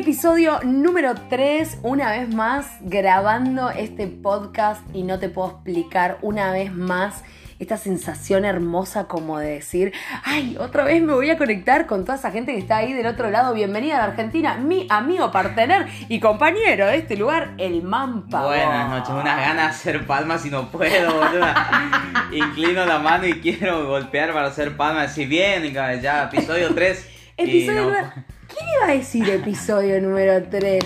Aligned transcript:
Episodio 0.00 0.60
número 0.62 1.14
3, 1.28 1.80
una 1.82 2.10
vez 2.10 2.34
más 2.34 2.78
grabando 2.80 3.68
este 3.68 4.06
podcast 4.06 4.80
y 4.94 5.02
no 5.02 5.18
te 5.18 5.28
puedo 5.28 5.50
explicar 5.50 6.16
una 6.22 6.52
vez 6.52 6.72
más 6.72 7.22
esta 7.58 7.76
sensación 7.76 8.46
hermosa 8.46 9.08
como 9.08 9.38
de 9.38 9.50
decir, 9.50 9.92
ay, 10.24 10.56
otra 10.58 10.84
vez 10.84 11.02
me 11.02 11.12
voy 11.12 11.28
a 11.28 11.36
conectar 11.36 11.86
con 11.86 12.06
toda 12.06 12.16
esa 12.16 12.30
gente 12.30 12.52
que 12.52 12.58
está 12.58 12.78
ahí 12.78 12.94
del 12.94 13.08
otro 13.08 13.28
lado. 13.30 13.52
Bienvenida 13.52 13.96
a 13.96 13.98
la 13.98 14.04
Argentina, 14.04 14.56
mi 14.56 14.86
amigo, 14.88 15.30
partener 15.30 15.86
y 16.08 16.18
compañero 16.18 16.86
de 16.86 16.96
este 16.96 17.18
lugar, 17.18 17.52
el 17.58 17.82
Mampa. 17.82 18.46
Buenas 18.46 18.88
noches, 18.88 19.10
unas 19.10 19.36
ganas 19.38 19.64
de 19.64 19.90
hacer 19.90 20.06
palmas 20.06 20.46
y 20.46 20.50
no 20.50 20.70
puedo, 20.70 21.12
boluda. 21.12 22.26
Inclino 22.32 22.86
la 22.86 23.00
mano 23.00 23.26
y 23.26 23.34
quiero 23.42 23.86
golpear 23.86 24.32
para 24.32 24.46
hacer 24.46 24.78
palmas. 24.78 25.12
Si 25.12 25.26
bien, 25.26 25.70
ya, 25.74 26.24
episodio 26.24 26.74
3. 26.74 27.06
Episodio 27.36 27.82
número... 27.82 28.39
¿Quién 28.60 28.72
iba 28.76 28.92
a 28.92 28.94
decir 28.94 29.30
episodio 29.30 30.02
número 30.02 30.42
3? 30.50 30.84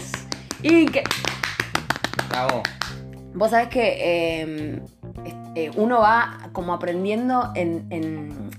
Y 0.62 0.86
que... 0.86 1.02
Bravo. 2.28 2.62
Vos 3.34 3.50
sabés 3.50 3.66
que 3.66 4.42
em, 4.42 4.80
eh, 5.56 5.72
uno 5.74 5.98
va 5.98 6.50
como 6.52 6.72
aprendiendo 6.72 7.50
en, 7.56 8.50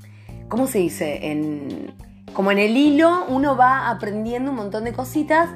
¿cómo 0.50 0.68
se 0.68 0.80
dice? 0.80 1.32
En, 1.32 1.94
como 2.34 2.52
en 2.52 2.58
el 2.58 2.76
hilo, 2.76 3.26
uno 3.30 3.55
va 3.55 3.90
aprendiendo 3.90 4.52
un 4.52 4.58
montón 4.58 4.84
de 4.84 4.91
cositas. 4.91 5.50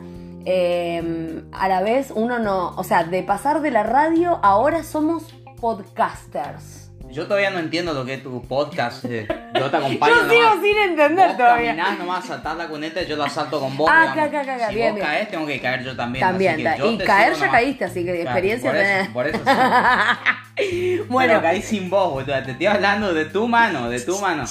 Em, 0.45 1.43
a 1.51 1.67
la 1.67 1.81
vez 1.81 2.13
uno 2.15 2.39
no, 2.39 2.69
o 2.77 2.83
sea, 2.85 3.03
de 3.03 3.23
pasar 3.23 3.61
de 3.61 3.71
la 3.71 3.83
radio, 3.83 4.39
ahora 4.41 4.83
somos 4.83 5.35
podcasters. 5.59 6.85
Yo 7.11 7.25
todavía 7.25 7.49
no 7.49 7.57
entiendo 7.59 7.93
lo 7.93 8.05
que 8.05 8.15
es 8.15 8.23
tu 8.23 8.41
podcast. 8.43 9.03
Eh. 9.05 9.27
Yo 9.55 9.71
te 9.71 9.77
acompaño. 9.77 10.15
yo 10.15 10.29
sigo 10.29 10.61
sin 10.61 10.77
entender 10.77 11.27
vos 11.29 11.37
todavía. 11.37 11.75
Caminás 11.75 11.97
nomás, 11.97 12.25
saltás 12.25 12.55
la 12.55 12.67
cuneta, 12.67 13.01
yo 13.01 13.15
la 13.15 13.27
salto 13.29 13.59
con 13.59 13.75
vos. 13.75 13.89
Ah, 13.91 14.11
acá, 14.11 14.25
acá, 14.25 14.41
acá, 14.41 14.69
si 14.69 14.75
bien, 14.75 14.89
vos 14.89 14.95
bien. 14.95 15.07
caes, 15.07 15.29
tengo 15.31 15.47
que 15.47 15.59
caer 15.59 15.83
yo 15.83 15.95
también. 15.95 16.23
También, 16.25 16.53
así 16.67 16.77
que 16.77 16.83
yo 16.83 16.91
y 16.91 16.97
te 16.99 17.03
caer 17.05 17.33
ya 17.33 17.37
nomás. 17.39 17.51
caíste, 17.51 17.85
así 17.85 18.05
que 18.05 18.11
Claro, 18.11 18.21
experiencia 18.21 18.71
por 18.71 18.79
tenés. 18.79 19.03
eso, 19.03 19.13
por 19.13 19.27
eso 19.27 19.39
bueno, 21.07 21.29
Pero 21.33 21.41
caí 21.41 21.61
sin 21.63 21.89
vos, 21.89 22.11
boludo. 22.11 22.43
Te 22.43 22.51
estoy 22.51 22.67
hablando 22.67 23.13
de 23.13 23.25
tu 23.25 23.47
mano, 23.47 23.89
de 23.89 23.99
tu 24.01 24.19
mano. 24.19 24.43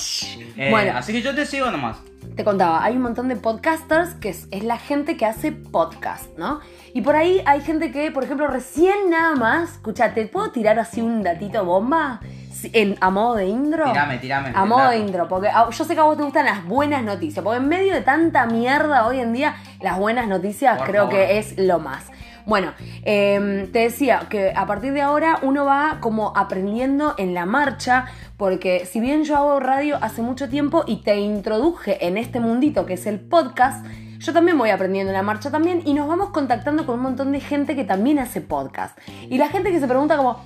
Eh, 0.57 0.69
Bueno. 0.71 0.97
Así 0.99 1.13
que 1.13 1.23
yo 1.23 1.35
te 1.35 1.47
sigo 1.47 1.71
nomás. 1.71 1.99
Te 2.39 2.45
contaba, 2.45 2.85
hay 2.85 2.95
un 2.95 3.03
montón 3.03 3.27
de 3.27 3.35
podcasters 3.35 4.15
que 4.15 4.29
es, 4.29 4.47
es 4.53 4.63
la 4.63 4.79
gente 4.79 5.17
que 5.17 5.27
hace 5.27 5.51
podcast, 5.51 6.39
¿no? 6.39 6.61
Y 6.95 7.01
por 7.01 7.17
ahí 7.17 7.43
hay 7.47 7.61
gente 7.63 7.91
que, 7.91 8.13
por 8.13 8.23
ejemplo, 8.23 8.47
recién 8.47 9.11
nada 9.11 9.35
más, 9.35 9.73
escuchate, 9.73 10.25
¿puedo 10.29 10.53
tirar 10.53 10.79
así 10.79 11.01
un 11.01 11.25
datito 11.25 11.65
bomba? 11.65 12.21
En, 12.73 12.97
a 13.01 13.11
modo 13.11 13.35
de 13.35 13.47
intro. 13.47 13.87
Tirame, 13.87 14.19
tirame. 14.19 14.53
A 14.55 14.65
modo 14.65 14.89
de 14.91 14.99
intro, 14.99 15.27
porque 15.27 15.49
a- 15.49 15.69
yo 15.69 15.85
sé 15.85 15.95
que 15.95 16.01
a 16.01 16.05
vos 16.05 16.17
te 16.17 16.23
gustan 16.23 16.45
las 16.45 16.65
buenas 16.65 17.03
noticias, 17.03 17.43
porque 17.45 17.59
en 17.59 17.67
medio 17.67 17.93
de 17.93 18.03
tanta 18.03 18.47
mierda 18.47 19.05
hoy 19.09 19.19
en 19.19 19.33
día, 19.33 19.57
las 19.81 19.99
buenas 19.99 20.29
noticias 20.29 20.79
Por 20.79 20.87
creo 20.87 21.07
favor. 21.07 21.19
que 21.19 21.39
es 21.39 21.59
lo 21.59 21.81
más. 21.81 22.05
Bueno, 22.49 22.73
em, 23.03 23.71
te 23.73 23.81
decía 23.81 24.27
que 24.31 24.55
a 24.57 24.65
partir 24.65 24.95
de 24.95 25.03
ahora 25.03 25.39
uno 25.43 25.67
va 25.67 25.99
como 26.01 26.33
aprendiendo 26.35 27.15
en 27.19 27.35
la 27.35 27.45
marcha, 27.45 28.07
porque 28.39 28.87
si 28.87 29.01
bien 29.01 29.25
yo 29.25 29.37
hago 29.37 29.61
radio 29.61 29.99
hace 30.01 30.23
mucho 30.23 30.49
tiempo 30.49 30.83
y 30.87 31.03
te 31.03 31.19
introduje 31.19 32.07
en 32.07 32.17
este 32.17 32.41
mundito 32.41 32.87
que 32.87 32.95
es 32.95 33.05
el 33.05 33.21
podcast, 33.21 33.85
yo 34.19 34.33
también 34.33 34.57
voy 34.57 34.71
aprendiendo 34.71 35.11
en 35.11 35.17
la 35.17 35.23
marcha 35.23 35.51
también 35.51 35.83
y 35.85 35.93
nos 35.93 36.09
vamos 36.09 36.31
contactando 36.31 36.87
con 36.87 36.95
un 36.95 37.03
montón 37.03 37.33
de 37.33 37.41
gente 37.41 37.77
que 37.77 37.85
también 37.85 38.19
hace 38.19 38.41
podcast. 38.41 38.99
Y 39.29 39.37
la 39.37 39.49
gente 39.49 39.71
que 39.71 39.79
se 39.79 39.87
pregunta 39.87 40.17
como, 40.17 40.41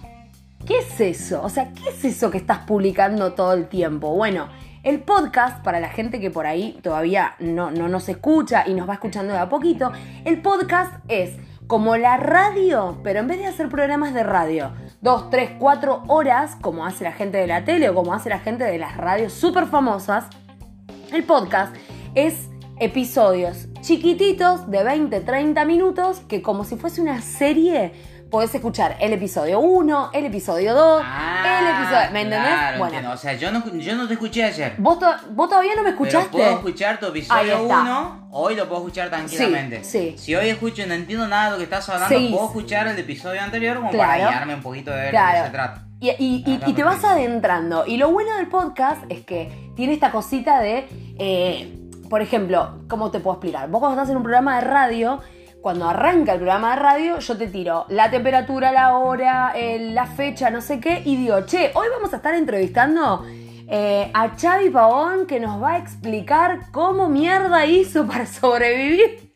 ¿Qué 0.66 0.78
es 0.78 1.00
eso? 1.00 1.42
O 1.42 1.48
sea, 1.48 1.72
¿qué 1.72 1.88
es 1.88 2.04
eso 2.04 2.30
que 2.30 2.38
estás 2.38 2.58
publicando 2.58 3.32
todo 3.32 3.52
el 3.52 3.66
tiempo? 3.66 4.14
Bueno, 4.14 4.48
el 4.84 5.00
podcast, 5.00 5.62
para 5.64 5.80
la 5.80 5.88
gente 5.88 6.20
que 6.20 6.30
por 6.30 6.46
ahí 6.46 6.78
todavía 6.82 7.34
no, 7.40 7.72
no 7.72 7.88
nos 7.88 8.08
escucha 8.08 8.64
y 8.68 8.74
nos 8.74 8.88
va 8.88 8.94
escuchando 8.94 9.32
de 9.32 9.40
a 9.40 9.48
poquito, 9.48 9.90
el 10.24 10.40
podcast 10.40 10.94
es 11.08 11.36
como 11.72 11.96
la 11.96 12.18
radio, 12.18 12.98
pero 13.02 13.20
en 13.20 13.28
vez 13.28 13.38
de 13.38 13.46
hacer 13.46 13.70
programas 13.70 14.12
de 14.12 14.22
radio, 14.22 14.72
dos, 15.00 15.30
tres, 15.30 15.52
cuatro 15.58 16.02
horas, 16.06 16.54
como 16.60 16.84
hace 16.84 17.02
la 17.02 17.12
gente 17.12 17.38
de 17.38 17.46
la 17.46 17.64
tele 17.64 17.88
o 17.88 17.94
como 17.94 18.12
hace 18.12 18.28
la 18.28 18.40
gente 18.40 18.64
de 18.64 18.76
las 18.76 18.98
radios 18.98 19.32
súper 19.32 19.64
famosas, 19.64 20.26
el 21.14 21.24
podcast 21.24 21.74
es 22.14 22.50
episodios 22.78 23.68
chiquititos 23.80 24.70
de 24.70 24.84
20, 24.84 25.20
30 25.20 25.64
minutos 25.64 26.20
que 26.28 26.42
como 26.42 26.64
si 26.64 26.76
fuese 26.76 27.00
una 27.00 27.22
serie 27.22 27.94
podés 28.32 28.52
escuchar 28.54 28.96
el 28.98 29.12
episodio 29.12 29.60
1, 29.60 30.10
el 30.14 30.24
episodio 30.24 30.74
2, 30.74 31.02
el 31.02 31.66
episodio... 31.68 32.10
¿Me 32.12 32.22
entendés? 32.22 32.40
Ah, 32.40 32.56
Claro, 32.58 32.78
bueno, 32.78 32.94
entiendo. 32.94 33.10
O 33.14 33.16
sea, 33.18 33.32
yo 33.34 33.52
no, 33.52 33.62
yo 33.76 33.94
no 33.94 34.08
te 34.08 34.14
escuché 34.14 34.42
ayer. 34.44 34.74
¿vos, 34.78 34.98
to- 34.98 35.14
vos 35.32 35.48
todavía 35.50 35.74
no 35.76 35.82
me 35.82 35.92
Pero 35.92 36.02
escuchaste. 36.04 36.30
puedo 36.38 36.50
escuchar 36.50 36.98
tu 36.98 37.06
episodio 37.06 37.56
está. 37.58 37.80
1, 37.82 38.28
hoy 38.32 38.56
lo 38.56 38.66
puedo 38.68 38.80
escuchar 38.80 39.10
tranquilamente. 39.10 39.84
Sí, 39.84 40.14
sí. 40.16 40.18
Si 40.18 40.34
hoy 40.34 40.48
escucho 40.48 40.82
y 40.82 40.86
no 40.86 40.94
entiendo 40.94 41.28
nada 41.28 41.44
de 41.44 41.50
lo 41.52 41.56
que 41.58 41.64
estás 41.64 41.86
hablando, 41.90 42.30
puedo 42.30 42.46
escuchar 42.46 42.88
el 42.88 42.98
episodio 42.98 43.40
anterior 43.42 43.76
como 43.76 43.90
Claro. 43.90 44.10
para 44.10 44.30
guiarme 44.30 44.54
un 44.54 44.62
poquito 44.62 44.90
de 44.90 44.96
ver 44.96 45.04
de 45.06 45.10
Claro. 45.10 45.38
qué 45.38 45.44
se 45.44 45.50
trata. 45.52 45.82
Y, 46.00 46.10
y- 46.10 46.44
y- 46.46 46.56
Acá 46.56 46.70
y 46.70 46.72
te 46.72 46.82
vas 46.82 47.04
adentrando. 47.04 47.84
Y 47.86 47.96
lo 47.98 48.10
bueno 48.10 48.34
del 48.36 48.48
podcast 48.48 49.04
es 49.10 49.20
que 49.26 49.70
tiene 49.76 49.92
esta 49.92 50.10
cosita 50.10 50.58
de, 50.60 50.88
eh, 51.18 51.78
por 52.08 52.22
ejemplo, 52.22 52.78
¿cómo 52.88 53.10
te 53.10 53.20
puedo 53.20 53.36
explicar? 53.36 53.68
Vos 53.68 53.78
cuando 53.80 54.00
estás 54.00 54.10
en 54.10 54.16
un 54.16 54.22
programa 54.22 54.56
de 54.56 54.62
radio, 54.62 55.20
cuando 55.62 55.88
arranca 55.88 56.32
el 56.32 56.38
programa 56.38 56.74
de 56.74 56.82
radio, 56.82 57.18
yo 57.20 57.38
te 57.38 57.46
tiro 57.46 57.86
la 57.88 58.10
temperatura, 58.10 58.72
la 58.72 58.98
hora, 58.98 59.54
la 59.78 60.06
fecha, 60.06 60.50
no 60.50 60.60
sé 60.60 60.80
qué, 60.80 61.02
y 61.04 61.16
digo, 61.16 61.46
che, 61.46 61.70
hoy 61.74 61.86
vamos 61.94 62.12
a 62.12 62.16
estar 62.16 62.34
entrevistando 62.34 63.24
eh, 63.68 64.10
a 64.12 64.36
Xavi 64.36 64.70
Pavón 64.70 65.26
que 65.26 65.38
nos 65.38 65.62
va 65.62 65.74
a 65.74 65.78
explicar 65.78 66.72
cómo 66.72 67.08
mierda 67.08 67.64
hizo 67.64 68.06
para 68.08 68.26
sobrevivir 68.26 69.32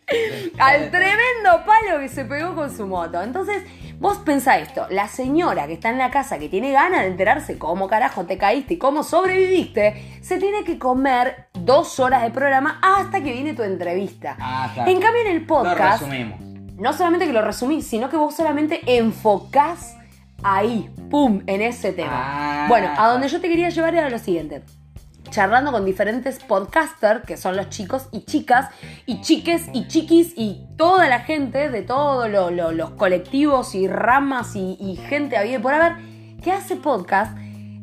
al 0.58 0.90
tremendo 0.90 1.64
palo 1.64 2.00
que 2.00 2.08
se 2.08 2.24
pegó 2.24 2.54
con 2.56 2.76
su 2.76 2.86
moto. 2.86 3.22
Entonces, 3.22 3.62
vos 3.98 4.18
pensá 4.18 4.58
esto, 4.58 4.86
la 4.90 5.08
señora 5.08 5.66
que 5.66 5.74
está 5.74 5.90
en 5.90 5.98
la 5.98 6.10
casa, 6.10 6.38
que 6.38 6.48
tiene 6.48 6.72
ganas 6.72 7.02
de 7.02 7.08
enterarse 7.08 7.56
cómo 7.56 7.86
carajo 7.88 8.26
te 8.26 8.36
caíste 8.36 8.74
y 8.74 8.78
cómo 8.78 9.04
sobreviviste, 9.04 10.20
se 10.22 10.38
tiene 10.38 10.64
que 10.64 10.78
comer 10.78 11.45
dos 11.66 12.00
horas 12.00 12.22
de 12.22 12.30
programa 12.30 12.78
hasta 12.80 13.20
que 13.22 13.32
viene 13.32 13.52
tu 13.52 13.62
entrevista. 13.62 14.36
Ah, 14.40 14.70
claro. 14.72 14.90
En 14.90 15.00
cambio, 15.00 15.20
en 15.22 15.28
el 15.32 15.40
Lo 15.42 15.46
podcast, 15.46 16.00
resumimos. 16.02 16.40
no 16.78 16.92
solamente 16.94 17.26
que 17.26 17.32
lo 17.34 17.42
resumís, 17.42 17.86
sino 17.86 18.08
que 18.08 18.16
vos 18.16 18.34
solamente 18.34 18.80
enfocás 18.96 19.96
ahí, 20.42 20.88
pum, 21.10 21.42
en 21.46 21.60
ese 21.60 21.92
tema. 21.92 22.12
Ah. 22.14 22.66
Bueno, 22.68 22.88
a 22.96 23.08
donde 23.08 23.28
yo 23.28 23.40
te 23.40 23.48
quería 23.48 23.68
llevar 23.68 23.94
era 23.94 24.08
lo 24.08 24.18
siguiente. 24.18 24.62
Charlando 25.30 25.72
con 25.72 25.84
diferentes 25.84 26.38
podcasters, 26.38 27.24
que 27.26 27.36
son 27.36 27.56
los 27.56 27.68
chicos 27.68 28.06
y 28.12 28.24
chicas, 28.24 28.70
y 29.06 29.20
chiques 29.22 29.64
y 29.72 29.88
chiquis, 29.88 30.32
y 30.36 30.64
toda 30.76 31.08
la 31.08 31.18
gente 31.20 31.68
de 31.68 31.82
todos 31.82 32.30
lo- 32.30 32.52
lo- 32.52 32.70
los 32.70 32.90
colectivos 32.90 33.74
y 33.74 33.88
ramas 33.88 34.54
y, 34.54 34.76
y 34.78 34.94
gente 35.08 35.36
había 35.36 35.60
por 35.60 35.74
haber, 35.74 35.96
que 36.44 36.52
hace 36.52 36.76
podcast, 36.76 37.36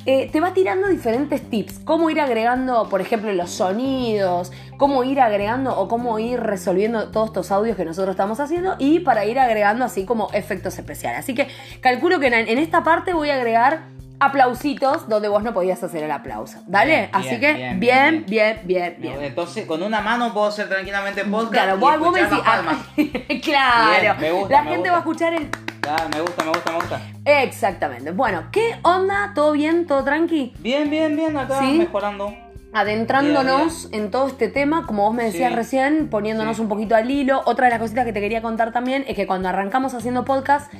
eh, 0.06 0.30
te 0.32 0.40
va 0.40 0.54
tirando 0.54 0.88
diferentes 0.88 1.42
tips. 1.50 1.80
Cómo 1.80 2.10
ir 2.10 2.20
agregando, 2.20 2.90
por 2.90 3.02
ejemplo, 3.02 3.32
los 3.32 3.52
sonidos, 3.52 4.52
cómo 4.78 5.04
ir 5.04 5.22
agregando 5.22 5.78
o 5.78 5.88
cómo 5.88 6.20
ir 6.20 6.40
resolviendo 6.40 7.10
todos 7.10 7.28
estos 7.28 7.52
audios 7.52 7.78
que 7.78 7.86
nosotros 7.86 8.14
estamos 8.14 8.40
haciendo 8.40 8.76
y 8.80 9.00
para 9.00 9.26
ir 9.26 9.40
agregando 9.40 9.86
así 9.86 10.06
como 10.06 10.30
efectos 10.34 10.78
especiales. 10.78 11.20
Así 11.20 11.34
que 11.34 11.48
calculo 11.80 12.20
que 12.20 12.28
en, 12.28 12.34
en 12.34 12.58
esta 12.58 12.84
parte 12.84 13.14
voy 13.14 13.30
a 13.30 13.36
agregar 13.36 13.93
aplausitos 14.26 15.08
donde 15.10 15.28
vos 15.28 15.44
no 15.44 15.54
podías 15.54 15.82
hacer 15.84 16.04
el 16.04 16.12
aplauso. 16.12 16.60
¿Dale? 16.68 16.92
Bien, 16.96 17.10
así 17.14 17.40
que 17.40 17.54
bien, 17.78 18.26
bien, 18.28 18.62
bien, 18.66 18.96
bien. 19.00 19.22
Entonces, 19.24 19.66
con 19.66 19.82
una 19.84 20.02
mano 20.02 20.34
puedo 20.34 20.48
hacer 20.48 20.70
tranquilamente 20.70 21.24
podcast. 21.26 21.52
Claro, 21.54 21.78
y 21.78 21.80
vos, 21.80 22.00
vos 22.00 22.12
me 22.14 22.24
decís. 22.24 22.40
ah, 22.46 22.76
claro. 23.44 24.20
Me 24.20 24.32
gusta, 24.32 24.56
la 24.56 24.64
me 24.64 24.70
gente 24.72 24.90
gusta. 24.90 24.92
va 24.92 24.98
a 24.98 25.00
escuchar 25.00 25.34
el. 25.34 25.50
Claro, 25.82 26.10
me 26.14 26.22
gusta, 26.22 26.44
me 26.44 26.50
gusta, 26.52 26.72
me 26.72 26.78
gusta. 26.78 27.02
Exactamente. 27.26 28.12
Bueno, 28.12 28.46
¿qué 28.52 28.80
onda? 28.84 29.32
¿Todo 29.36 29.52
bien? 29.52 29.86
¿Todo 29.86 30.04
tranqui? 30.04 30.54
Bien, 30.60 30.90
bien, 30.90 31.16
bien, 31.16 31.36
acá 31.38 31.60
¿Sí? 31.60 31.78
mejorando. 31.78 32.34
Adentrándonos 32.74 33.90
en 33.92 34.12
todo 34.12 34.28
este 34.28 34.48
tema, 34.48 34.86
como 34.86 35.04
vos 35.04 35.14
me 35.14 35.24
decías 35.26 35.50
Sí. 35.52 35.56
recién, 35.56 36.10
poniéndonos 36.10 36.56
Sí. 36.58 36.62
un 36.62 36.70
poquito 36.70 36.96
al 36.96 37.10
hilo. 37.10 37.42
Otra 37.46 37.66
de 37.66 37.72
las 37.72 37.80
cositas 37.80 38.06
que 38.06 38.14
te 38.14 38.20
quería 38.22 38.42
contar 38.42 38.72
también 38.72 39.06
es 39.08 39.16
que 39.16 39.28
cuando 39.28 39.50
arrancamos 39.50 39.94
haciendo 39.94 40.26
podcast, 40.26 40.72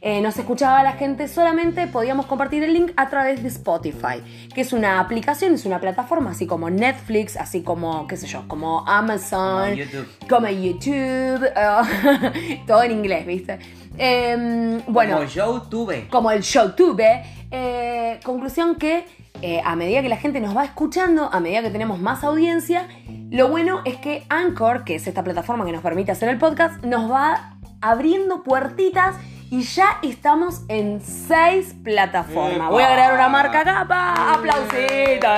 eh, 0.00 0.20
nos 0.20 0.36
escuchaba 0.36 0.82
la 0.82 0.92
gente 0.92 1.28
solamente, 1.28 1.86
podíamos 1.86 2.26
compartir 2.26 2.62
el 2.64 2.72
link 2.74 2.92
a 2.96 3.08
través 3.08 3.42
de 3.42 3.48
Spotify, 3.48 4.20
que 4.54 4.60
es 4.62 4.72
una 4.72 4.98
aplicación, 5.00 5.54
es 5.54 5.64
una 5.64 5.80
plataforma, 5.80 6.30
así 6.32 6.46
como 6.46 6.70
Netflix, 6.70 7.36
así 7.36 7.62
como, 7.62 8.06
qué 8.06 8.16
sé 8.16 8.26
yo, 8.26 8.46
como 8.48 8.84
Amazon, 8.88 9.70
Como 9.70 9.74
YouTube. 9.74 10.06
como 10.28 10.48
YouTube, 10.48 11.44
eh, 11.56 12.62
todo 12.66 12.82
en 12.82 12.92
inglés, 12.92 13.26
¿viste? 13.26 13.58
Em, 13.98 14.80
bueno, 14.88 15.16
Como 15.18 15.28
yo 15.28 15.62
tuve. 15.62 16.08
como 16.08 16.30
el 16.30 16.42
YouTube. 16.42 17.02
Eh, 17.50 18.18
conclusión 18.24 18.76
que 18.76 19.04
eh, 19.42 19.60
a 19.64 19.76
medida 19.76 20.02
que 20.02 20.08
la 20.08 20.16
gente 20.16 20.40
nos 20.40 20.56
va 20.56 20.64
escuchando, 20.64 21.28
a 21.32 21.40
medida 21.40 21.62
que 21.62 21.70
tenemos 21.70 21.98
más 21.98 22.22
audiencia, 22.24 22.86
lo 23.30 23.48
bueno 23.48 23.80
es 23.84 23.96
que 23.96 24.24
Anchor, 24.28 24.84
que 24.84 24.94
es 24.94 25.06
esta 25.06 25.24
plataforma 25.24 25.64
que 25.64 25.72
nos 25.72 25.82
permite 25.82 26.12
hacer 26.12 26.28
el 26.28 26.38
podcast, 26.38 26.82
nos 26.84 27.10
va 27.10 27.56
abriendo 27.80 28.42
puertitas 28.42 29.16
y 29.50 29.62
ya 29.64 29.98
estamos 30.02 30.62
en 30.68 31.00
seis 31.00 31.74
plataformas. 31.82 32.54
¡Epa! 32.54 32.68
Voy 32.70 32.82
a 32.82 32.88
agregar 32.88 33.14
una 33.14 33.28
marca 33.28 33.60
acá, 33.60 33.84
pa, 33.86 34.34
aplausito. 34.34 35.28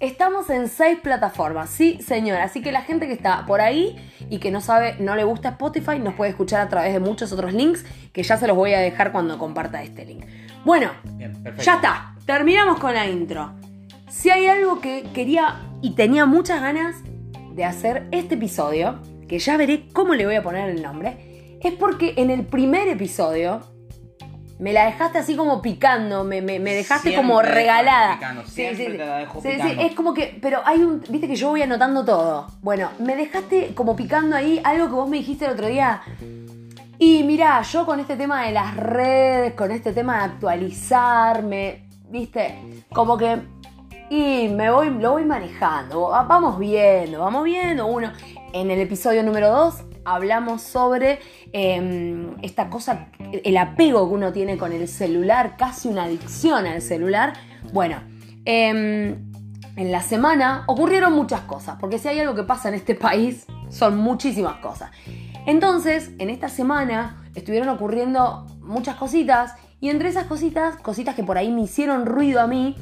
Estamos 0.00 0.50
en 0.50 0.68
seis 0.68 0.98
plataformas, 1.00 1.70
sí, 1.70 2.00
señor. 2.02 2.40
Así 2.40 2.62
que 2.62 2.72
la 2.72 2.82
gente 2.82 3.06
que 3.06 3.12
está 3.12 3.46
por 3.46 3.60
ahí 3.60 3.96
y 4.28 4.38
que 4.38 4.50
no 4.50 4.60
sabe, 4.60 4.96
no 4.98 5.14
le 5.14 5.22
gusta 5.22 5.50
Spotify, 5.50 6.00
nos 6.00 6.14
puede 6.14 6.30
escuchar 6.30 6.60
a 6.60 6.68
través 6.68 6.92
de 6.92 6.98
muchos 6.98 7.30
otros 7.30 7.52
links 7.52 7.84
que 8.12 8.22
ya 8.24 8.36
se 8.36 8.48
los 8.48 8.56
voy 8.56 8.74
a 8.74 8.80
dejar 8.80 9.12
cuando 9.12 9.38
comparta 9.38 9.82
este 9.82 10.04
link. 10.04 10.24
Bueno, 10.64 10.90
Bien, 11.04 11.44
ya 11.58 11.74
está. 11.74 12.11
Terminamos 12.26 12.78
con 12.78 12.94
la 12.94 13.06
intro. 13.08 13.52
Si 14.08 14.30
hay 14.30 14.46
algo 14.46 14.80
que 14.80 15.04
quería 15.14 15.60
y 15.80 15.94
tenía 15.94 16.26
muchas 16.26 16.60
ganas 16.60 16.96
de 17.54 17.64
hacer 17.64 18.06
este 18.12 18.34
episodio, 18.34 19.00
que 19.28 19.38
ya 19.38 19.56
veré 19.56 19.88
cómo 19.92 20.14
le 20.14 20.26
voy 20.26 20.36
a 20.36 20.42
poner 20.42 20.68
el 20.68 20.82
nombre, 20.82 21.58
es 21.62 21.72
porque 21.74 22.14
en 22.16 22.30
el 22.30 22.44
primer 22.46 22.88
episodio 22.88 23.60
me 24.58 24.72
la 24.72 24.84
dejaste 24.84 25.18
así 25.18 25.34
como 25.34 25.60
picando, 25.60 26.22
me, 26.22 26.40
me- 26.40 26.60
me 26.60 26.72
dejaste 26.74 27.08
Siempre 27.10 27.26
como 27.26 27.42
regalada. 27.42 28.14
picando, 28.14 28.44
siempre 28.46 28.84
te 28.90 28.98
la 28.98 29.16
dejo 29.18 29.40
Sí, 29.42 29.48
sí, 29.48 29.54
picando. 29.56 29.82
es 29.82 29.94
como 29.94 30.14
que, 30.14 30.38
pero 30.40 30.60
hay 30.64 30.82
un, 30.82 31.02
viste 31.08 31.26
que 31.26 31.34
yo 31.34 31.48
voy 31.48 31.62
anotando 31.62 32.04
todo. 32.04 32.46
Bueno, 32.60 32.90
me 33.00 33.16
dejaste 33.16 33.74
como 33.74 33.96
picando 33.96 34.36
ahí 34.36 34.60
algo 34.62 34.86
que 34.86 34.92
vos 34.92 35.08
me 35.08 35.16
dijiste 35.16 35.46
el 35.46 35.52
otro 35.52 35.66
día. 35.66 36.02
Y 36.98 37.24
mirá, 37.24 37.60
yo 37.62 37.84
con 37.84 37.98
este 37.98 38.14
tema 38.16 38.44
de 38.46 38.52
las 38.52 38.76
redes, 38.76 39.54
con 39.54 39.72
este 39.72 39.92
tema 39.92 40.18
de 40.18 40.24
actualizarme, 40.26 41.88
viste, 42.12 42.84
como 42.92 43.16
que 43.16 43.38
y 44.10 44.48
me 44.48 44.70
voy, 44.70 44.90
lo 44.90 45.12
voy 45.12 45.24
manejando, 45.24 46.10
va- 46.10 46.24
vamos 46.24 46.58
viendo, 46.58 47.20
vamos 47.20 47.44
viendo. 47.44 47.86
Uno, 47.86 48.12
en 48.52 48.70
el 48.70 48.78
episodio 48.80 49.22
número 49.22 49.48
2 49.50 49.84
hablamos 50.04 50.60
sobre 50.60 51.18
eh, 51.54 52.26
esta 52.42 52.68
cosa, 52.68 53.06
el 53.32 53.56
apego 53.56 54.06
que 54.08 54.14
uno 54.14 54.32
tiene 54.32 54.58
con 54.58 54.72
el 54.72 54.86
celular, 54.86 55.56
casi 55.56 55.88
una 55.88 56.04
adicción 56.04 56.66
al 56.66 56.82
celular. 56.82 57.32
Bueno, 57.72 57.96
eh, 58.44 59.16
en 59.76 59.90
la 59.92 60.02
semana 60.02 60.64
ocurrieron 60.66 61.14
muchas 61.14 61.40
cosas, 61.42 61.76
porque 61.80 61.98
si 61.98 62.08
hay 62.08 62.20
algo 62.20 62.34
que 62.34 62.42
pasa 62.42 62.68
en 62.68 62.74
este 62.74 62.94
país, 62.94 63.46
son 63.70 63.96
muchísimas 63.96 64.56
cosas. 64.56 64.90
Entonces, 65.46 66.10
en 66.18 66.28
esta 66.28 66.50
semana 66.50 67.24
estuvieron 67.34 67.70
ocurriendo 67.70 68.44
muchas 68.60 68.96
cositas, 68.96 69.54
y 69.82 69.90
entre 69.90 70.08
esas 70.08 70.26
cositas, 70.26 70.76
cositas 70.76 71.16
que 71.16 71.24
por 71.24 71.36
ahí 71.36 71.50
me 71.50 71.62
hicieron 71.62 72.06
ruido 72.06 72.40
a 72.40 72.46
mí, 72.46 72.76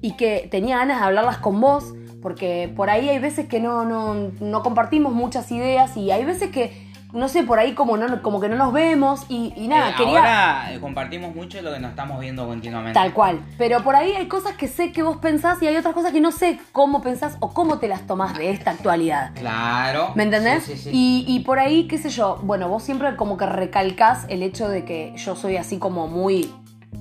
y 0.00 0.16
que 0.16 0.48
tenía 0.50 0.78
ganas 0.78 1.00
de 1.00 1.04
hablarlas 1.04 1.36
con 1.36 1.60
vos, 1.60 1.92
porque 2.22 2.72
por 2.74 2.88
ahí 2.88 3.10
hay 3.10 3.18
veces 3.18 3.46
que 3.46 3.60
no, 3.60 3.84
no, 3.84 4.14
no 4.40 4.62
compartimos 4.62 5.12
muchas 5.12 5.52
ideas, 5.52 5.98
y 5.98 6.10
hay 6.10 6.24
veces 6.24 6.50
que, 6.50 6.85
no 7.12 7.28
sé, 7.28 7.44
por 7.44 7.58
ahí 7.58 7.72
como, 7.74 7.96
no, 7.96 8.22
como 8.22 8.40
que 8.40 8.48
no 8.48 8.56
nos 8.56 8.72
vemos, 8.72 9.26
y, 9.28 9.52
y 9.56 9.68
nada, 9.68 9.90
Eh, 9.90 9.94
quería... 9.96 10.18
Ahora 10.18 10.74
eh, 10.74 10.80
compartimos 10.80 11.34
mucho 11.34 11.60
lo 11.62 11.72
que 11.72 11.78
nos 11.78 11.90
estamos 11.90 12.20
viendo 12.20 12.46
continuamente. 12.46 12.94
Tal 12.94 13.12
cual. 13.12 13.40
Pero 13.58 13.82
por 13.82 13.96
ahí 13.96 14.12
hay 14.12 14.28
cosas 14.28 14.54
que 14.56 14.68
sé 14.68 14.92
que 14.92 15.02
vos 15.02 15.16
pensás 15.18 15.62
y 15.62 15.66
hay 15.66 15.76
otras 15.76 15.94
cosas 15.94 16.12
que 16.12 16.20
no 16.20 16.32
sé 16.32 16.58
cómo 16.72 17.02
pensás 17.02 17.36
o 17.40 17.52
cómo 17.52 17.78
te 17.78 17.88
las 17.88 18.06
tomás 18.06 18.36
de 18.36 18.50
esta 18.50 18.72
actualidad. 18.72 19.30
Claro. 19.34 20.12
¿Me 20.14 20.24
entendés? 20.24 20.64
Sí, 20.64 20.76
sí, 20.76 20.82
sí. 20.84 20.90
Y, 20.92 21.24
y 21.28 21.40
por 21.40 21.58
ahí, 21.58 21.86
qué 21.86 21.98
sé 21.98 22.10
yo, 22.10 22.38
bueno, 22.42 22.68
vos 22.68 22.82
siempre 22.82 23.14
como 23.16 23.36
que 23.36 23.46
recalcás 23.46 24.26
el 24.28 24.42
hecho 24.42 24.68
de 24.68 24.84
que 24.84 25.14
yo 25.16 25.36
soy 25.36 25.56
así 25.56 25.78
como 25.78 26.08
muy, 26.08 26.52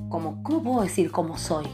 como, 0.10 0.42
¿cómo 0.44 0.64
puedo 0.64 0.82
decir 0.82 1.12
cómo 1.12 1.38
soy? 1.38 1.66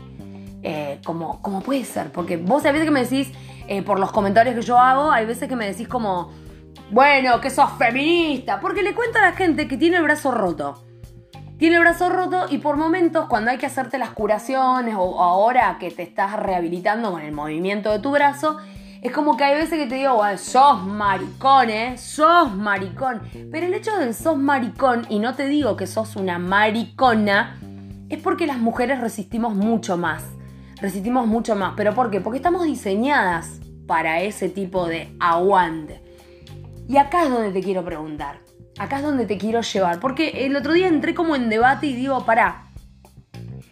Eh, 0.63 0.99
como, 1.03 1.41
como 1.41 1.61
puede 1.61 1.83
ser, 1.85 2.11
porque 2.11 2.37
vos 2.37 2.63
a 2.65 2.71
veces 2.71 2.85
que 2.85 2.91
me 2.91 3.03
decís, 3.03 3.31
eh, 3.67 3.81
por 3.81 3.99
los 3.99 4.11
comentarios 4.11 4.53
que 4.55 4.61
yo 4.61 4.77
hago, 4.77 5.11
hay 5.11 5.25
veces 5.25 5.49
que 5.49 5.55
me 5.55 5.65
decís 5.65 5.87
como, 5.87 6.29
bueno, 6.91 7.39
que 7.39 7.49
sos 7.49 7.71
feminista, 7.77 8.59
porque 8.59 8.83
le 8.83 8.93
cuento 8.93 9.19
a 9.19 9.21
la 9.21 9.31
gente 9.31 9.67
que 9.67 9.77
tiene 9.77 9.97
el 9.97 10.03
brazo 10.03 10.31
roto. 10.31 10.83
Tiene 11.57 11.77
el 11.77 11.81
brazo 11.81 12.09
roto 12.09 12.47
y 12.49 12.57
por 12.57 12.75
momentos 12.75 13.27
cuando 13.27 13.51
hay 13.51 13.57
que 13.57 13.65
hacerte 13.65 13.97
las 13.97 14.09
curaciones 14.09 14.95
o 14.97 15.21
ahora 15.21 15.77
que 15.79 15.89
te 15.91 16.03
estás 16.03 16.33
rehabilitando 16.33 17.11
con 17.11 17.21
el 17.21 17.31
movimiento 17.31 17.91
de 17.91 17.99
tu 17.99 18.11
brazo, 18.11 18.57
es 19.01 19.11
como 19.13 19.37
que 19.37 19.45
hay 19.45 19.55
veces 19.55 19.79
que 19.79 19.87
te 19.87 19.95
digo, 19.95 20.15
bueno, 20.15 20.37
sos 20.37 20.83
maricón, 20.83 21.69
¿eh? 21.69 21.97
Sos 21.97 22.53
maricón. 22.53 23.21
Pero 23.51 23.67
el 23.67 23.73
hecho 23.73 23.95
de 23.97 24.13
sos 24.13 24.37
maricón, 24.37 25.07
y 25.09 25.19
no 25.19 25.33
te 25.33 25.47
digo 25.47 25.77
que 25.77 25.87
sos 25.87 26.17
una 26.17 26.39
maricona, 26.39 27.57
es 28.09 28.21
porque 28.21 28.45
las 28.45 28.57
mujeres 28.57 28.99
resistimos 28.99 29.55
mucho 29.55 29.97
más. 29.97 30.23
Resistimos 30.81 31.25
mucho 31.25 31.55
más. 31.55 31.73
¿Pero 31.77 31.93
por 31.93 32.11
qué? 32.11 32.19
Porque 32.19 32.37
estamos 32.37 32.63
diseñadas 32.63 33.59
para 33.87 34.19
ese 34.21 34.49
tipo 34.49 34.87
de 34.87 35.15
aguante. 35.19 36.10
Y 36.91 36.97
acá 36.97 37.23
es 37.23 37.29
donde 37.29 37.51
te 37.51 37.61
quiero 37.61 37.85
preguntar. 37.85 38.39
Acá 38.77 38.97
es 38.97 39.03
donde 39.03 39.25
te 39.25 39.37
quiero 39.37 39.61
llevar. 39.61 39.99
Porque 39.99 40.45
el 40.45 40.55
otro 40.55 40.73
día 40.73 40.87
entré 40.87 41.13
como 41.15 41.35
en 41.35 41.49
debate 41.49 41.87
y 41.87 41.93
digo, 41.93 42.25
pará. 42.25 42.63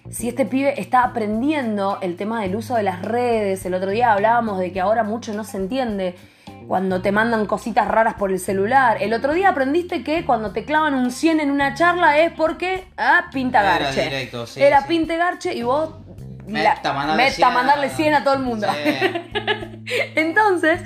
Si 0.10 0.27
este 0.30 0.45
pibe 0.45 0.80
está 0.80 1.04
aprendiendo 1.04 2.00
el 2.01 2.16
tema 2.16 2.42
del 2.42 2.56
uso 2.56 2.75
de 2.75 2.83
las 2.83 3.01
redes, 3.01 3.66
el 3.66 3.74
otro 3.74 3.92
día 3.92 4.13
hablábamos 4.13 4.57
de 4.57 4.71
que 4.71 4.80
ahora 4.80 5.04
mucho 5.04 5.33
no 5.33 5.44
se 5.44 5.57
entiende 5.57 6.16
cuando 6.68 7.01
te 7.01 7.12
mandan 7.12 7.45
cositas 7.45 7.88
raras 7.88 8.16
por 8.16 8.31
el 8.31 8.39
celular. 8.39 8.98
El 9.01 9.13
otro 9.13 9.33
día 9.33 9.50
aprendiste 9.50 10.04
que 10.04 10.25
cuando 10.25 10.51
te 10.51 10.66
clavan 10.66 10.95
un 10.95 11.12
100 11.12 11.42
en 11.42 11.51
una 11.51 11.74
charla 11.75 12.18
es 12.19 12.31
porque, 12.31 12.88
ah, 12.98 13.25
pinta 13.33 13.60
Era 13.62 13.80
garche. 13.86 14.04
directo, 14.04 14.48
sí, 14.48 14.62
Era 14.63 14.81
sí. 14.81 14.88
pinte 14.88 15.18
garche 15.18 15.54
y 15.54 15.62
vos... 15.63 15.94
Meta, 16.48 16.94
mandarle 16.94 17.24
meta, 17.25 17.36
100 17.36 17.48
a- 17.48 17.51
mandarle 17.51 17.89
100 17.89 18.13
a 18.16 18.24
todo 18.24 18.33
el 18.33 18.39
mundo. 18.39 18.68
Sí. 18.71 19.86
Entonces, 20.16 20.81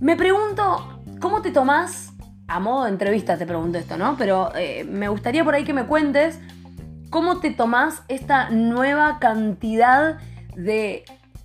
me 0.00 0.16
pregunto, 0.16 0.89
¿cómo 1.20 1.42
te 1.42 1.50
tomás? 1.50 2.12
A 2.48 2.58
modo 2.60 2.84
de 2.84 2.90
entrevista 2.90 3.36
te 3.38 3.46
pregunto 3.46 3.78
esto, 3.78 3.96
¿no? 3.96 4.16
Pero 4.16 4.50
eh, 4.56 4.84
me 4.84 5.08
gustaría 5.08 5.44
por 5.44 5.54
ahí 5.54 5.64
que 5.64 5.72
me 5.72 5.84
cuentes 5.86 6.38
cómo 7.10 7.38
te 7.40 7.50
tomás 7.50 8.02
esta 8.08 8.50
nueva 8.50 9.18
cantidad 9.20 10.18
de, 10.56 11.04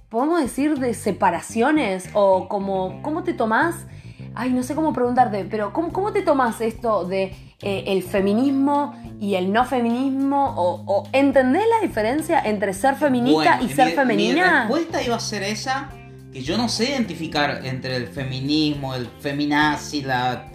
podemos 0.10 0.40
decir, 0.42 0.80
de 0.80 0.94
separaciones 0.94 2.10
o 2.14 2.48
como, 2.48 3.02
¿cómo 3.04 3.24
te 3.24 3.34
tomás? 3.34 3.76
Ay, 4.34 4.52
no 4.52 4.64
sé 4.64 4.76
cómo 4.76 4.94
preguntarte, 4.94 5.46
pero 5.50 5.72
¿cómo, 5.74 5.94
cómo 5.94 6.12
te 6.12 6.22
tomás 6.22 6.60
esto 6.62 7.06
de 7.06 7.36
eh, 7.62 7.84
el 7.88 8.04
feminismo 8.04 8.94
y 9.20 9.36
el 9.36 9.54
no 9.54 9.64
feminismo? 9.66 10.54
O, 10.58 10.84
o 10.88 11.08
entendés 11.14 11.64
la 11.70 11.86
diferencia 11.88 12.42
entre 12.44 12.74
ser 12.74 12.96
feminista 12.96 13.58
Bueno, 13.58 13.64
y 13.64 13.74
ser 13.74 13.86
mi- 13.86 13.92
Mi 13.92 13.96
femenina? 13.96 14.60
respuesta 14.62 15.02
iba 15.04 15.16
a 15.16 15.20
ser 15.20 15.44
esa, 15.44 15.90
que 16.36 16.44
yo 16.44 16.58
no 16.58 16.68
sé 16.68 16.90
identificar 16.90 17.62
entre 17.64 17.96
el 17.96 18.08
feminismo, 18.10 18.94
el 18.94 19.08
feminazi, 19.22 20.02
la... 20.02 20.48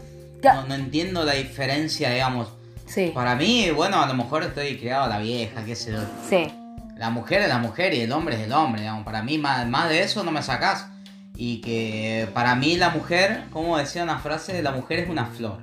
No, 0.44 0.66
no 0.66 0.74
entiendo 0.74 1.24
la 1.24 1.32
diferencia, 1.32 2.10
digamos. 2.10 2.48
Sí, 2.84 3.12
Para 3.14 3.34
mí, 3.34 3.70
bueno, 3.74 3.98
a 4.02 4.06
lo 4.06 4.12
mejor 4.12 4.42
estoy 4.42 4.76
criado 4.76 5.04
a 5.04 5.08
la 5.08 5.18
vieja, 5.20 5.64
qué 5.64 5.74
sé 5.74 5.92
yo. 5.92 6.00
sí. 6.28 6.52
La 6.98 7.08
mujer 7.08 7.40
es 7.40 7.48
la 7.48 7.56
mujer 7.56 7.94
y 7.94 8.00
el 8.00 8.12
hombre 8.12 8.34
es 8.34 8.42
el 8.42 8.52
hombre, 8.52 8.82
digamos. 8.82 9.06
Para 9.06 9.22
mí, 9.22 9.38
más, 9.38 9.66
más 9.66 9.88
de 9.88 10.02
eso 10.02 10.22
no 10.22 10.30
me 10.32 10.42
sacás. 10.42 10.86
Y 11.34 11.62
que 11.62 12.28
para 12.34 12.54
mí 12.56 12.76
la 12.76 12.90
mujer, 12.90 13.44
como 13.50 13.78
decía 13.78 14.02
una 14.02 14.18
frase, 14.18 14.62
la 14.62 14.72
mujer 14.72 14.98
es 14.98 15.08
una 15.08 15.24
flor. 15.24 15.62